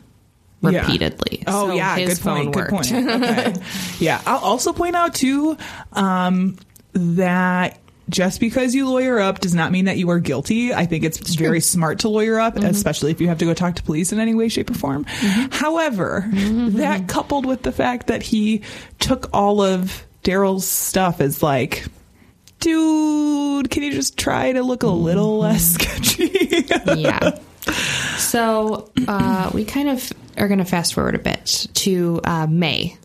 [0.62, 0.82] Yeah.
[0.82, 1.44] repeatedly.
[1.48, 2.54] Oh So yeah, his good phone point.
[2.54, 2.92] Good worked.
[2.92, 2.92] point.
[3.24, 3.54] Okay.
[4.00, 5.58] yeah, I'll also point out too
[5.94, 6.58] um,
[6.94, 7.80] that
[8.12, 10.74] just because you lawyer up does not mean that you are guilty.
[10.74, 12.66] I think it's very smart to lawyer up, Mm-hmm.
[12.68, 15.06] especially if you have to go talk to police in any way, shape, or form.
[15.06, 16.78] However, Mm-hmm.
[16.78, 18.62] that coupled with the fact that he
[19.00, 21.86] took all of Daryl's stuff is like.
[22.60, 26.30] Dude, can you just try to look a little less sketchy?
[26.96, 27.40] yeah.
[28.18, 32.98] So uh, we kind of are going to fast forward a bit to uh, May.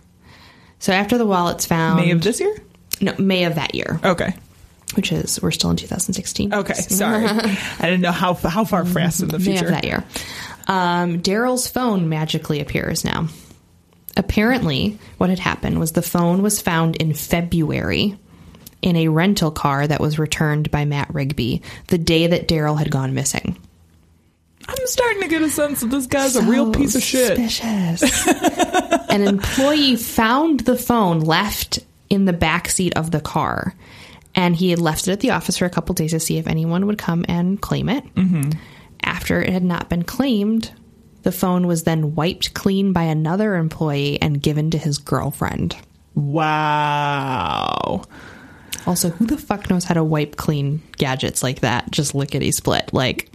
[0.79, 2.55] So after the wallet's found, May of this year?
[3.01, 4.35] no May of that year, Okay.
[4.95, 6.55] Which is we're still in 2016.
[6.55, 7.27] Okay, sorry.
[7.27, 9.71] I didn't know how how far fast in the future.
[9.71, 10.05] that year.
[10.69, 13.29] Um, Daryl's phone magically appears now.
[14.17, 18.19] Apparently, what had happened was the phone was found in February
[18.83, 22.91] in a rental car that was returned by Matt Rigby the day that Daryl had
[22.91, 23.57] gone missing.
[24.69, 27.37] I'm starting to get a sense that this guy's a real piece of shit.
[27.37, 28.27] Suspicious.
[29.11, 31.79] An employee found the phone left
[32.11, 33.75] in the back seat of the car,
[34.37, 36.47] and he had left it at the office for a couple days to see if
[36.47, 38.05] anyone would come and claim it.
[38.15, 38.51] Mm-hmm.
[39.03, 40.73] After it had not been claimed,
[41.23, 45.75] the phone was then wiped clean by another employee and given to his girlfriend.
[46.15, 48.03] Wow.
[48.87, 51.91] Also, who the fuck knows how to wipe clean gadgets like that?
[51.91, 52.93] Just lickety split.
[52.93, 53.33] Like,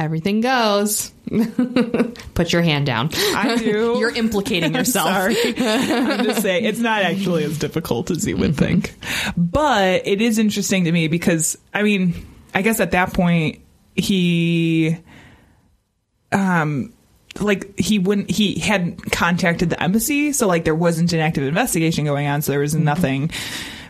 [0.00, 1.12] everything goes.
[2.34, 3.10] Put your hand down.
[3.14, 3.96] I do.
[3.98, 5.08] You're implicating yourself.
[5.08, 5.36] Sorry.
[5.58, 8.94] I'm just saying it's not actually as difficult as you would think.
[9.36, 13.60] But it is interesting to me because I mean, I guess at that point
[13.94, 14.96] he
[16.32, 16.92] um
[17.38, 22.04] like he wouldn't he hadn't contacted the embassy, so like there wasn't an active investigation
[22.04, 23.30] going on, so there was nothing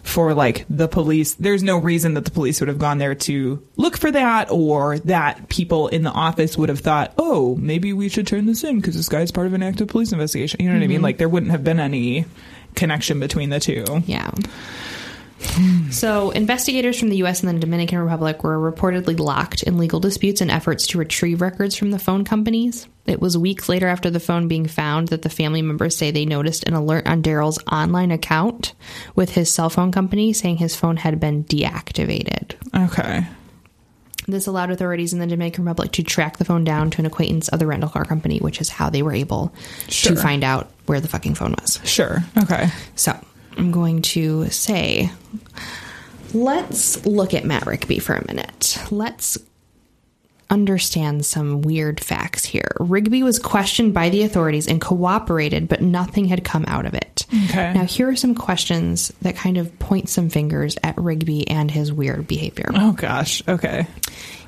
[0.02, 1.34] for like the police.
[1.34, 4.98] There's no reason that the police would have gone there to look for that or
[5.00, 8.76] that people in the office would have thought, "Oh, maybe we should turn this in
[8.76, 10.96] because this guy's part of an active police investigation." You know what I mean?
[10.96, 11.04] Mm-hmm.
[11.04, 12.24] Like there wouldn't have been any
[12.74, 13.84] connection between the two.
[14.06, 14.30] Yeah.
[15.90, 20.40] So, investigators from the US and the Dominican Republic were reportedly locked in legal disputes
[20.40, 22.86] and efforts to retrieve records from the phone companies.
[23.06, 26.26] It was weeks later after the phone being found that the family members say they
[26.26, 28.74] noticed an alert on Daryl's online account
[29.16, 32.54] with his cell phone company saying his phone had been deactivated.
[32.76, 33.26] Okay.
[34.28, 37.48] This allowed authorities in the Dominican Republic to track the phone down to an acquaintance
[37.48, 39.52] of the rental car company, which is how they were able
[39.88, 40.14] Sure.
[40.14, 41.80] to find out where the fucking phone was.
[41.84, 42.18] Sure.
[42.38, 42.68] Okay.
[42.94, 43.18] So
[43.56, 45.10] I'm going to say,
[46.32, 48.78] let's look at Matt Rigby for a minute.
[48.90, 49.38] Let's
[50.50, 52.76] understand some weird facts here.
[52.78, 57.26] Rigby was questioned by the authorities and cooperated, but nothing had come out of it.
[57.46, 57.72] Okay.
[57.72, 61.92] Now, here are some questions that kind of point some fingers at Rigby and his
[61.92, 62.70] weird behavior.
[62.74, 63.42] Oh gosh.
[63.46, 63.86] Okay.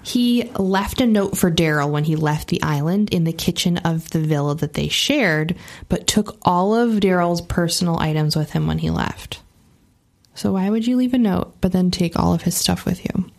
[0.03, 4.11] He left a note for Daryl when he left the island in the kitchen of
[4.11, 5.55] the villa that they shared,
[5.89, 9.41] but took all of Daryl's personal items with him when he left.
[10.35, 13.05] So why would you leave a note but then take all of his stuff with
[13.05, 13.31] you?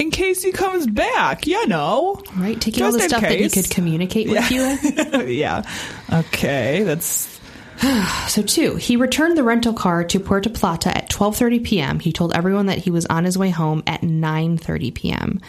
[0.00, 2.22] In case he comes back, you know.
[2.36, 2.60] Right?
[2.60, 4.62] Taking all the stuff that he could communicate with you.
[5.26, 5.62] yeah.
[6.12, 6.82] Okay.
[6.82, 7.38] That's
[8.28, 12.00] So two, he returned the rental car to Puerto Plata at 12:30 p.m.
[12.00, 15.40] He told everyone that he was on his way home at 9:30 p.m.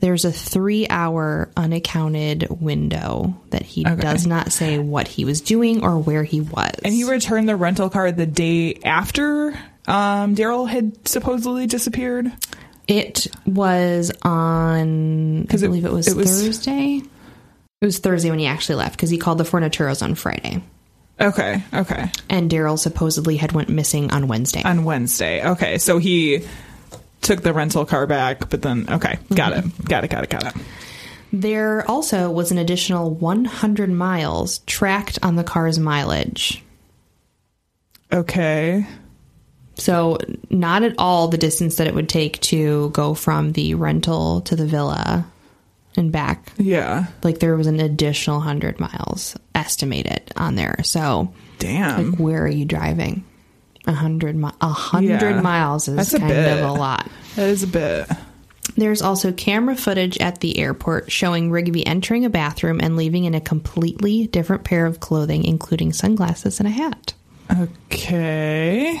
[0.00, 4.00] There's a 3-hour unaccounted window that he Okay.
[4.00, 6.72] does not say what he was doing or where he was.
[6.84, 9.50] and he returned the rental car the day after
[9.86, 12.32] um, Daryl had supposedly disappeared.
[12.90, 15.46] It was on.
[15.50, 17.00] I believe it was, it was- Thursday.
[17.80, 20.62] It was Thursday when he actually left because he called the Fornatoras on Friday,
[21.18, 21.62] Okay.
[21.72, 22.10] Okay.
[22.28, 24.62] and Daryl supposedly had went missing on Wednesday.
[24.64, 25.42] On Wednesday.
[25.52, 25.78] Okay.
[25.78, 26.44] So he
[27.22, 29.68] took the rental car back, but then okay, got Mm-hmm.
[29.82, 30.54] it, got it, got it, got it.
[31.32, 36.62] there also was an additional 100 miles tracked on the car's mileage.
[38.12, 38.86] Okay.
[39.80, 40.18] So,
[40.50, 44.54] not at all the distance that it would take to go from the rental to
[44.54, 45.26] the villa
[45.96, 46.52] and back.
[46.58, 47.06] Yeah.
[47.24, 50.76] Like, there was an additional 100 miles estimated on there.
[50.84, 52.10] So, Damn.
[52.10, 53.24] like, where are you driving?
[53.86, 55.40] A hundred mi- a hundred Yeah.
[55.40, 57.08] miles is That's kind of a lot.
[57.36, 58.06] That is a bit.
[58.76, 63.34] There's also camera footage at the airport showing Rigby entering a bathroom and leaving in
[63.34, 67.14] a completely different pair of clothing, including sunglasses and a hat.
[67.58, 69.00] Okay.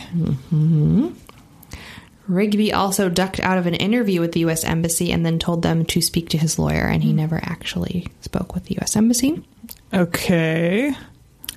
[2.28, 4.62] Rigby also ducked out of an interview with the U.S.
[4.64, 8.54] Embassy and then told them to speak to his lawyer, and he never actually spoke
[8.54, 8.94] with the U.S.
[8.96, 9.42] Embassy.
[9.92, 10.92] Okay.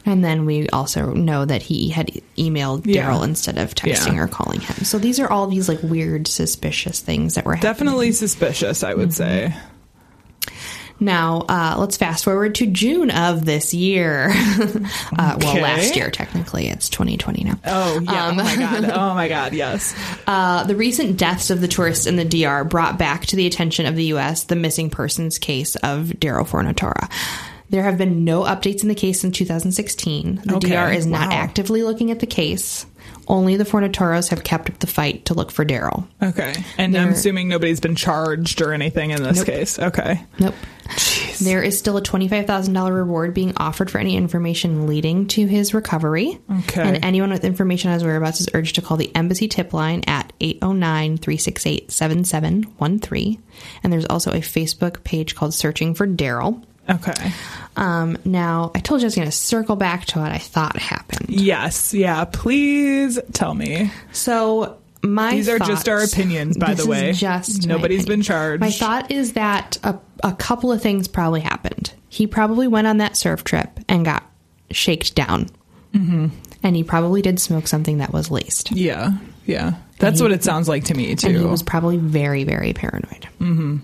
[0.05, 3.07] And then we also know that he had emailed Yeah.
[3.09, 4.23] Daryl instead of texting Yeah.
[4.23, 4.83] or calling him.
[4.83, 7.73] So these are all these like weird, suspicious things that were happening.
[7.73, 9.51] Definitely suspicious, I would Mm-hmm.
[9.51, 9.55] say.
[11.03, 14.29] Now, uh, let's fast forward to June of this year.
[14.31, 14.77] uh,
[15.17, 15.61] Well, Okay.
[15.61, 16.67] last year, technically.
[16.67, 17.59] It's 2020 now.
[17.65, 18.27] Oh, yeah.
[18.27, 18.83] Um, oh, my God.
[18.93, 19.53] Oh, my God.
[19.53, 19.93] Yes.
[20.25, 23.85] Uh, the recent deaths of the tourists in the DR brought back to the attention
[23.85, 24.45] of the U.S.
[24.45, 27.11] the missing persons case of Daryl Fornatora.
[27.69, 30.41] There have been no updates in the case since 2016.
[30.45, 31.35] The Okay, DR is not wow.
[31.35, 32.85] actively looking at the case.
[33.27, 36.05] Only the Fornatoras have kept up the fight to look for Daryl.
[36.21, 36.53] Okay.
[36.77, 39.45] And I'm assuming nobody's been charged or anything in this Nope.
[39.45, 39.79] case.
[39.79, 40.21] Okay.
[40.39, 40.55] Nope.
[41.41, 46.39] There is still a $25,000 reward being offered for any information leading to his recovery.
[46.59, 46.81] Okay.
[46.81, 50.03] And anyone with information on his whereabouts is urged to call the embassy tip line
[50.07, 53.41] at 809 368 7713.
[53.83, 56.63] And there's also a Facebook page called Searching for Daryl.
[56.89, 57.31] Okay.
[57.75, 60.77] Um, now, I told you I was going to circle back to what I thought
[60.77, 61.29] happened.
[61.29, 61.93] Yes.
[61.93, 62.25] Yeah.
[62.25, 63.91] Please tell me.
[64.11, 67.09] So, my These are just our opinions, by the way.
[67.09, 68.61] is just Nobody's been charged.
[68.61, 71.93] My thought is that a, a couple of things probably happened.
[72.09, 74.23] He probably went on that surf trip and got
[74.71, 75.49] shaked down,
[75.93, 76.27] mm-hmm.
[76.61, 78.71] and he probably did smoke something that was laced.
[78.71, 79.13] Yeah.
[79.45, 79.73] Yeah.
[79.99, 81.27] That's what it sounds like to me, too.
[81.27, 83.27] And he was probably very, very paranoid.
[83.39, 83.77] Mm-hmm.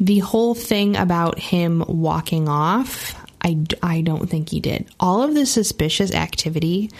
[0.00, 4.88] The whole thing about him walking off, I, I don't think he did.
[4.98, 6.90] All of the suspicious activity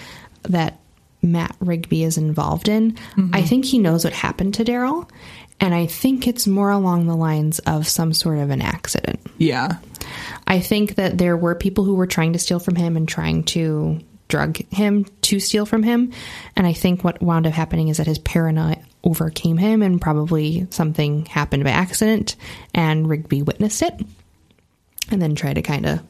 [0.43, 0.79] that
[1.23, 3.31] Matt Rigby is involved in, mm-hmm.
[3.35, 5.11] I think he knows what happened to Daryl.
[5.61, 9.21] And I think it's more along the lines of some sort of an accident.
[9.39, 9.79] yeah.
[10.47, 13.45] I think that there were people who were trying to steal from him and trying
[13.45, 14.01] to
[14.31, 16.13] drug him to steal from him.
[16.57, 20.67] And I think what wound up happening is that his paranoia overcame him and probably
[20.71, 22.37] something happened by accident
[22.75, 23.95] and Rigby witnessed it
[25.11, 26.01] and then tried to kind of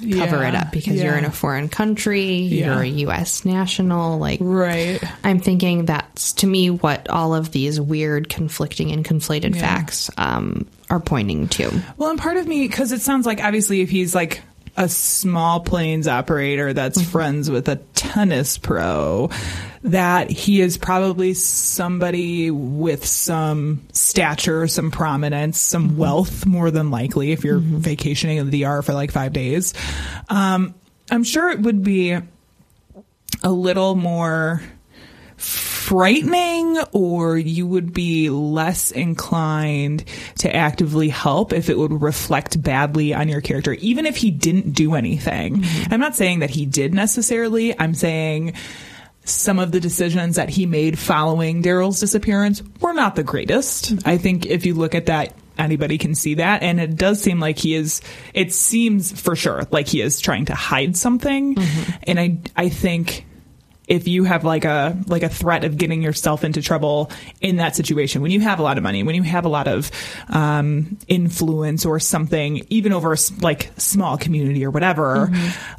[0.00, 0.48] cover Yeah.
[0.48, 2.66] it up because you're in a foreign country, Yeah.
[2.74, 5.00] you're a US national, like Right.
[5.24, 9.60] I'm thinking that's to me what all of these weird conflicting and conflated Yeah.
[9.60, 11.82] facts um, are pointing to.
[11.96, 14.40] Well, and part of me, because it sounds like obviously if he's like
[14.78, 17.10] a small planes operator that's Mm-hmm.
[17.10, 19.28] friends with a tennis pro,
[19.82, 25.98] that he is probably somebody with some stature, some prominence, some Mm-hmm.
[25.98, 29.74] wealth, more than likely, if you're vacationing in the DR for like five days.
[30.28, 30.74] Um,
[31.10, 32.16] I'm sure it would be
[33.42, 34.62] a little more
[35.88, 40.04] frightening or you would be less inclined
[40.36, 44.72] to actively help if it would reflect badly on your character even if he didn't
[44.72, 45.56] do anything.
[45.56, 45.94] Mm-hmm.
[45.94, 47.78] I'm not saying that he did necessarily.
[47.78, 48.52] I'm saying
[49.24, 53.94] some of the decisions that he made following daryl's disappearance were not the greatest.
[53.94, 54.08] Mm-hmm.
[54.08, 56.62] I think if you look at that anybody can see that.
[56.62, 58.02] And it does seem like he is
[58.34, 61.54] it seems for sure like he is trying to hide something.
[61.54, 61.92] Mm-hmm.
[62.02, 63.24] And i i think
[63.88, 67.10] if you have like a like a threat of getting yourself into trouble
[67.40, 68.22] in that situation.
[68.22, 69.90] When you have a lot of money when you have a lot of
[70.28, 75.32] um, influence or something even over like small community or whatever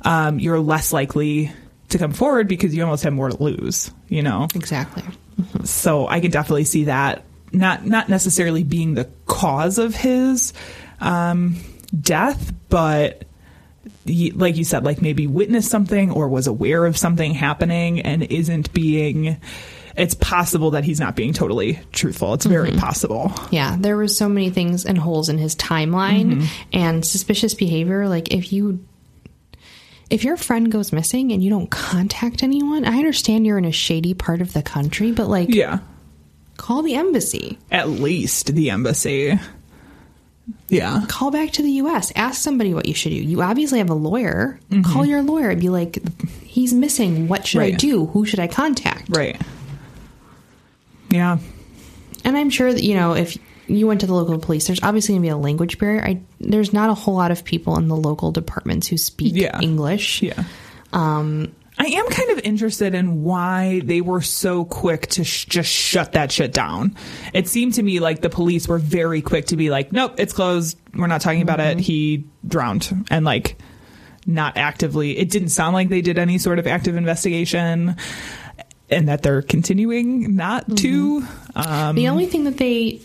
[0.03, 1.51] um, you're less likely
[1.89, 4.47] to come forward because you almost have more to lose you know?
[4.55, 5.03] Exactly.
[5.63, 10.53] so I could definitely see that not not necessarily being the cause of his
[10.99, 11.55] um,
[11.99, 13.23] death, but
[14.35, 18.73] like you said, like maybe witnessed something or was aware of something happening and isn't
[18.73, 19.39] being.
[19.95, 22.33] It's possible that he's not being totally truthful.
[22.33, 22.79] It's very mm-hmm.
[22.79, 23.33] possible.
[23.51, 26.45] Yeah, there were so many things and holes in his timeline mm-hmm.
[26.71, 28.07] and suspicious behavior.
[28.07, 28.85] Like if you
[30.09, 33.71] if your friend goes missing and you don't contact anyone, I understand you're in a
[33.71, 35.79] shady part of the country, but like Yeah,
[36.57, 37.57] call the embassy.
[37.71, 39.37] at least the embassy.
[40.69, 42.11] Yeah, Call back to the US.
[42.15, 43.15] Ask somebody what you should do.
[43.15, 44.59] You obviously have a lawyer.
[44.85, 45.99] Call your lawyer and be like,
[46.43, 47.27] he's missing.
[47.27, 48.05] What should I do?
[48.07, 49.15] Who should I contact?
[49.15, 49.39] right.
[51.11, 51.39] Yeah,
[52.23, 53.35] And I'm sure that, you know, if
[53.67, 56.03] you went to the local police, there's obviously going to be a language barrier.
[56.03, 59.59] I, there's not a whole lot of people in the local departments who speak Yeah.
[59.59, 60.21] English.
[60.21, 60.43] Yeah.
[60.93, 61.51] Um,
[61.81, 66.11] I am kind of interested in why they were so quick to sh- just shut
[66.11, 66.97] that shit down.
[67.33, 70.33] It seemed to me like the police were very quick to be like, nope, it's
[70.33, 70.77] closed.
[70.93, 71.77] We're not talking about it.
[71.77, 71.79] Mm-hmm.
[71.79, 73.05] He drowned.
[73.09, 73.57] And like,
[74.25, 77.95] not actively, it didn't sound like they did any sort of active investigation
[78.89, 81.21] and that they're continuing not to.
[81.21, 81.59] Mm-hmm.
[81.59, 83.01] Um, The only thing that they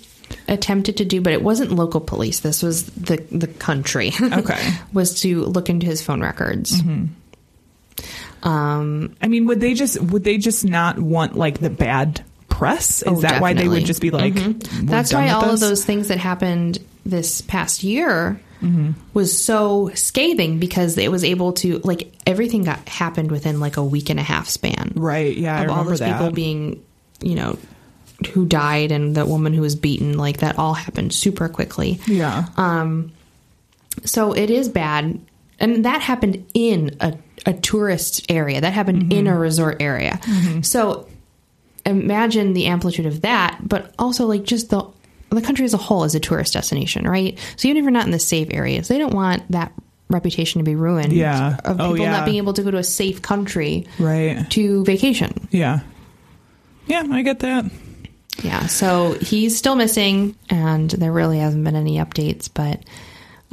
[0.49, 2.41] attempted to do, but it wasn't local police.
[2.41, 4.13] This was the the country.
[4.21, 4.73] Okay.
[4.93, 6.81] was to look into his phone records.
[6.83, 7.07] Mm-hmm.
[8.45, 13.03] Um, I mean, would they just would they just not want like the bad press?
[13.03, 14.81] Is Oh, that why they would just be like, Mhm.
[14.83, 18.93] "We're That's why all of those things that happened this past year Mm-hmm.
[19.13, 23.85] was so scathing because it was able to like everything got happened within like a
[23.85, 24.93] week and a half span.
[24.95, 25.37] Right?
[25.37, 26.13] Yeah, I of all those that.
[26.17, 26.81] people being,
[27.21, 27.59] you know,
[28.33, 32.01] who died and the woman who was beaten, like that all happened super quickly.
[32.07, 32.47] yeah.
[32.57, 33.13] Um,
[34.05, 35.19] so it is bad,
[35.61, 37.15] and that happened in a,
[37.47, 38.61] a tourist area.
[38.61, 39.35] That happened in mm-hmm.
[39.35, 40.19] a resort area.
[40.23, 40.63] Mm-hmm.
[40.63, 41.09] So
[41.85, 44.85] imagine the amplitude of that, but also like just the
[45.31, 47.39] the country as a whole is a tourist destination, right?
[47.57, 49.73] So even if you're not in the safe areas, they don't want that
[50.09, 51.13] reputation to be ruined.
[51.13, 51.57] Yeah.
[51.65, 52.13] of Oh, people yeah.
[52.13, 54.49] not being able to go to a safe country right.
[54.51, 55.49] to vacation.
[55.51, 55.81] Yeah.
[56.87, 57.65] Yeah, I get that.
[58.43, 62.83] Yeah, so he's still missing, and there really hasn't been any updates, but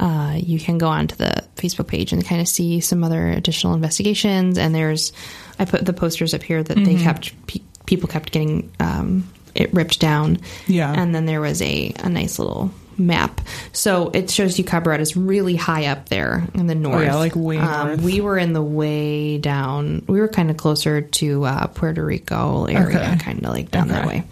[0.02, 3.72] uh, you can go onto the Facebook page and kind of see some other additional
[3.74, 4.58] investigations.
[4.58, 5.12] And there's,
[5.60, 7.02] I put the posters up here that they Mm-hmm.
[7.04, 10.38] kept, pe- people kept getting um, it ripped down.
[10.66, 10.92] Yeah.
[10.92, 13.40] And then there was a, a nice little map.
[13.72, 16.96] So it shows you Cabarete is really high up there in the north.
[17.00, 18.02] Oh, yeah, like way um, north.
[18.02, 22.64] We were in the way down, we were kind of closer to uh, Puerto Rico
[22.66, 23.18] area, Okay.
[23.18, 24.24] kind of like down that way.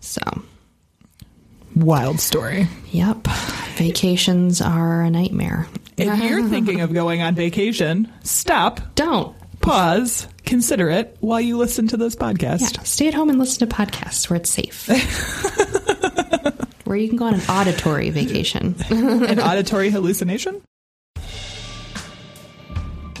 [0.00, 0.20] So,
[1.76, 2.66] Wild story.
[2.90, 3.26] yep,
[3.76, 5.66] vacations are a nightmare.
[5.98, 9.36] If you're thinking of going on vacation, stop, Don't.
[9.60, 12.76] pause, consider it while you listen to this podcast.
[12.76, 14.88] Yeah, stay at home and listen to podcasts where it's safe.
[16.84, 18.74] where you can go on an auditory vacation.
[18.90, 20.62] An auditory hallucination?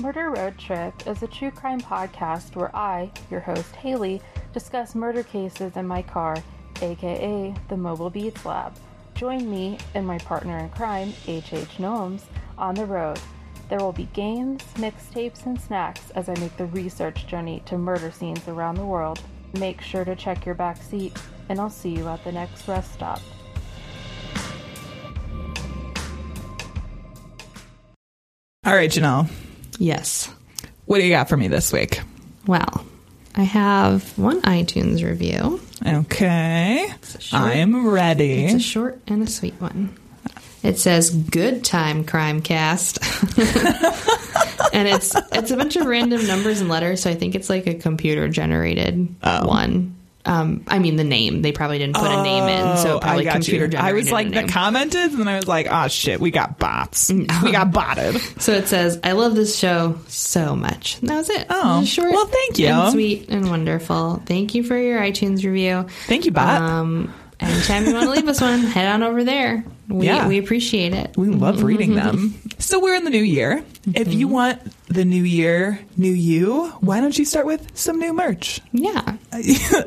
[0.00, 4.22] Murder Road Trip is a true crime podcast where I, your host Haley,
[4.54, 6.36] discuss murder cases in my car,
[6.82, 8.74] aka the Mobile Beats Lab.
[9.14, 11.78] Join me and my partner in crime, H.H.
[11.78, 12.24] Gnomes,
[12.58, 13.18] on the road.
[13.68, 18.10] There will be games, mixtapes, and snacks as I make the research journey to murder
[18.10, 19.20] scenes around the world.
[19.58, 22.92] Make sure to check your back seat, and I'll see you at the next rest
[22.92, 23.20] stop.
[28.64, 29.30] All right, Janelle,
[29.78, 30.28] yes.
[30.86, 32.00] what do you got for me this week?
[32.46, 32.84] Well,
[33.34, 35.60] I have one iTunes review.
[35.86, 36.86] Okay.
[37.18, 38.44] short- I am ready.
[38.44, 39.96] It's a short and a sweet one.
[40.62, 42.98] It says "Good Time Crime Cast,"
[44.72, 47.02] and it's it's a bunch of random numbers and letters.
[47.02, 49.46] So I think it's like a computer generated Oh.
[49.46, 49.95] one.
[50.26, 53.26] Um, I mean, the name they probably didn't put a name in, so Oh, probably
[53.26, 53.70] computer you.
[53.70, 53.80] generated.
[53.80, 57.10] I was like, the commented, and then I was like, oh shit, we got bots.
[57.12, 58.20] We got botted.
[58.40, 61.46] So it says, "I love this show so much." And that was it.
[61.48, 62.10] Oh, It short.
[62.12, 62.66] well, thank you.
[62.68, 64.22] And sweet and wonderful.
[64.26, 65.86] Thank you for your iTunes review.
[66.06, 66.60] Thank you, bot.
[66.60, 69.64] Um, anytime you want to leave us one, head on over there.
[69.88, 70.28] We Yeah.
[70.28, 71.16] we appreciate it.
[71.16, 72.16] We love reading mm-hmm.
[72.16, 72.34] them.
[72.58, 73.64] So we're in the new year.
[73.86, 74.10] If mm-hmm.
[74.12, 78.60] you want the new year, new you, why don't you start with some new merch?
[78.72, 79.16] Yeah.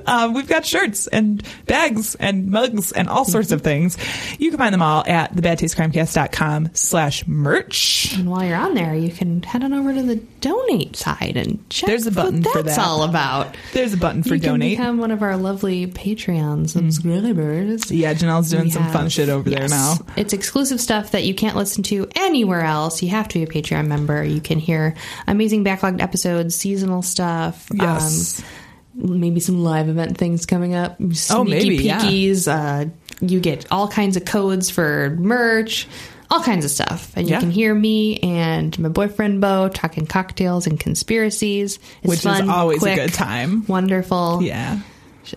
[0.05, 3.89] um, we've got shirts and bags and mugs and all sorts of mm-hmm.
[3.89, 3.97] things.
[4.39, 8.13] You can find them all at thebadtastecrimecast.com slash merch.
[8.17, 11.67] And while you're on there, you can head on over to the donate side and
[11.69, 12.85] check There's a button what for that's that.
[12.85, 13.55] all about.
[13.73, 14.77] There's a button for you can donate.
[14.77, 17.91] become one of our lovely Patreon subscribers.
[17.91, 19.71] yeah, Janelle's doing We some fun shit over there yes.
[19.97, 20.13] Now.
[20.15, 23.01] It's exclusive stuff that you can't listen to anywhere else.
[23.01, 24.23] You have to be a Patreon member.
[24.23, 24.95] You can hear
[25.27, 27.67] amazing backlogged episodes, seasonal stuff.
[27.73, 28.39] Yes.
[28.39, 30.97] Um, maybe some live event things coming up.
[30.97, 31.99] Sneaky Oh, maybe, yeah.
[32.01, 32.47] peekies.
[32.47, 32.89] Uh,
[33.21, 35.87] you get all kinds of codes for merch.
[36.31, 37.11] All kinds of stuff.
[37.17, 41.79] And you can hear me and my boyfriend Bo talking cocktails and conspiracies.
[42.03, 43.65] It's Which is fun, always a good time.
[43.65, 44.43] Wonderful.
[44.43, 44.79] Yeah.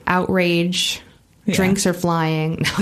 [0.06, 1.00] Outrage.
[1.46, 1.54] Yeah.
[1.56, 2.64] Drinks are flying.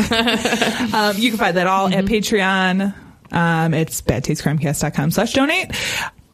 [0.92, 1.98] Um, you can find that all Mm-hmm.
[1.98, 2.94] at Patreon.
[3.32, 5.70] Um, it's badtastecrimecast.com slash donate.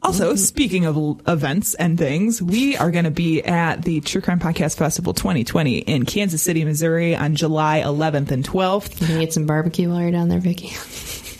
[0.02, 0.36] Also, Mm-hmm.
[0.36, 4.38] speaking of l- events and things, we are going to be at the True Crime
[4.40, 9.00] Podcast Festival 2020 in Kansas City, Missouri on July 11th and 12th.
[9.00, 10.70] You can get some barbecue while you're down there, Vicky.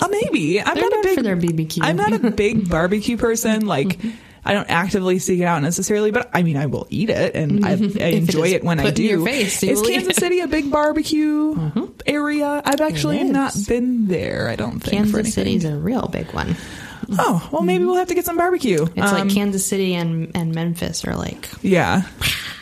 [0.01, 0.61] Uh, maybe.
[0.61, 1.79] I'm They're not a big for their BBQ.
[1.83, 3.67] I'm not a big barbecue person.
[3.67, 3.99] Like,
[4.47, 7.65] I don't actively seek it out necessarily, but I mean, I will eat it and
[7.67, 7.71] I,
[8.01, 9.03] I enjoy is it when I do.
[9.03, 10.21] your face, is Kansas it.
[10.21, 12.63] City a big barbecue area?
[12.65, 14.49] I've actually not been there.
[14.49, 15.07] I don't think.
[15.09, 15.35] for Kansas.
[15.35, 16.57] City's a real big one.
[17.19, 18.83] Oh, well, maybe we'll have to get some barbecue.
[18.83, 22.03] It's Um, like Kansas City and, and Memphis are like yeah.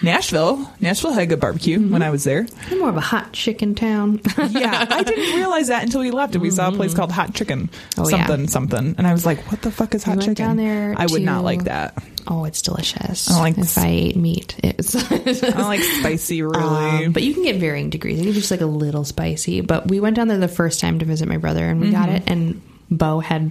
[0.05, 0.71] Nashville.
[0.81, 2.45] Nashville had good barbecue when I was there.
[2.69, 4.21] they're more of a hot chicken town.
[4.51, 7.35] Yeah, I didn't realize that until we left and we saw a place called Hot
[7.35, 7.71] Chicken.
[7.99, 8.27] Oh, yeah.
[8.27, 8.95] something, something.
[8.99, 10.35] And I was like, what the fuck is Hot went Chicken?
[10.35, 12.03] down there I would not like that.
[12.29, 13.29] oh, it's delicious.
[13.31, 14.95] I don't like if I ate meat, it's.
[15.11, 15.19] I
[15.51, 17.07] don't like spicy, really.
[17.07, 18.19] Um, but you can get varying degrees.
[18.19, 19.61] It can be just like a little spicy.
[19.63, 22.09] But we went down there the first time to visit my brother, and we got
[22.09, 22.17] Mm-hmm.
[22.17, 22.23] it.
[22.31, 23.51] And Bo had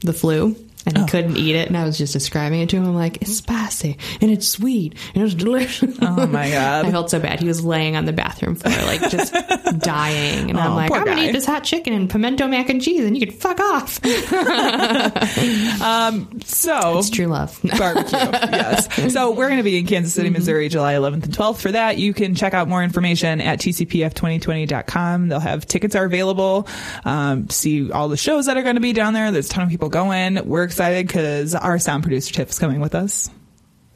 [0.00, 0.54] the flu,
[0.88, 2.86] And he couldn't eat it, and I was just describing it to him.
[2.86, 5.96] I'm like, it's spicy and it's sweet and it's delicious.
[6.02, 6.86] Oh my God.
[6.86, 7.40] I felt so bad.
[7.40, 9.32] He was laying on the bathroom floor, like just
[9.78, 10.50] dying.
[10.50, 13.04] And I'm Oh, like, I'm gonna eat this hot chicken and pimento mac and cheese,
[13.04, 14.00] and you can fuck off.
[16.44, 17.58] So it's true love.
[17.78, 18.18] barbecue.
[18.18, 19.12] yes.
[19.12, 21.58] So we're going to be in Kansas City, Missouri, July 11th and 12th.
[21.60, 25.28] For that, you can check out more information at tcpf2020.com.
[25.28, 26.66] They'll have tickets are available.
[27.04, 29.30] Um, see all the shows that are going to be down there.
[29.30, 30.46] There's a ton of people going.
[30.48, 33.30] We're excited because our sound producer Tiff's coming with us.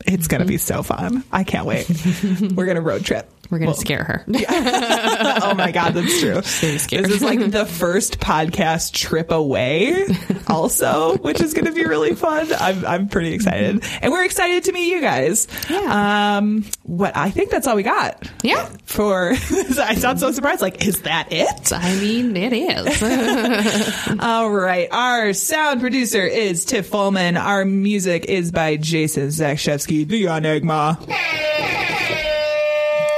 [0.05, 0.79] It's going to be mm-hmm.
[0.79, 1.23] so fun.
[1.31, 1.89] I can't wait.
[2.57, 3.31] We're going to road trip.
[3.53, 4.25] We're gonna scare her.
[4.29, 6.37] oh my god, that's true.
[6.37, 10.07] This is like the first podcast trip away,
[10.47, 12.51] also, which is going to be really fun.
[12.59, 15.49] I'm I'm pretty excited, and we're excited to meet you guys.
[15.69, 16.39] Yeah.
[16.39, 16.65] Um.
[16.85, 18.27] What I think that's all we got.
[18.43, 18.71] Yeah.
[18.85, 20.63] For I sound so surprised.
[20.63, 21.75] Like, is that it?
[21.75, 24.19] I mean, it is.
[24.19, 24.89] All right.
[24.91, 27.39] Our sound producer is Tiff Folman.
[27.39, 30.99] Our music is by Jason Zakshevsky, the Enigma.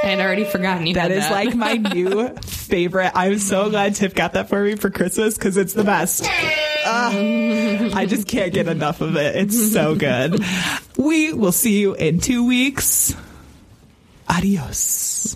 [0.04, 0.94] I had already forgotten you.
[0.94, 3.12] That had is like my new favorite.
[3.14, 6.24] I'm so glad Tiff got that for me for Christmas because it's the best.
[6.86, 9.36] Ah, I just can't get enough of it.
[9.36, 10.44] It's so good.
[10.98, 13.14] We will see you in two weeks.
[14.28, 15.34] Adios.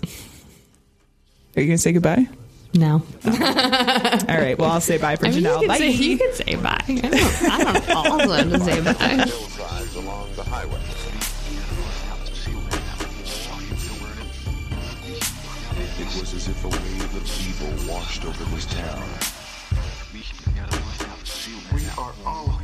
[1.55, 2.27] Are you going to say goodbye?
[2.75, 3.01] no.
[3.25, 4.55] All right.
[4.57, 5.59] Well, I'll say bye for I mean, you Janelle.
[5.59, 5.77] can, Bye.
[5.79, 6.79] say, you can say bye.
[6.87, 7.89] I don't, I don't
[8.21, 9.25] also to say bye.
[16.19, 19.07] Was as if a wave of evil washed over this town.
[21.73, 22.58] We are all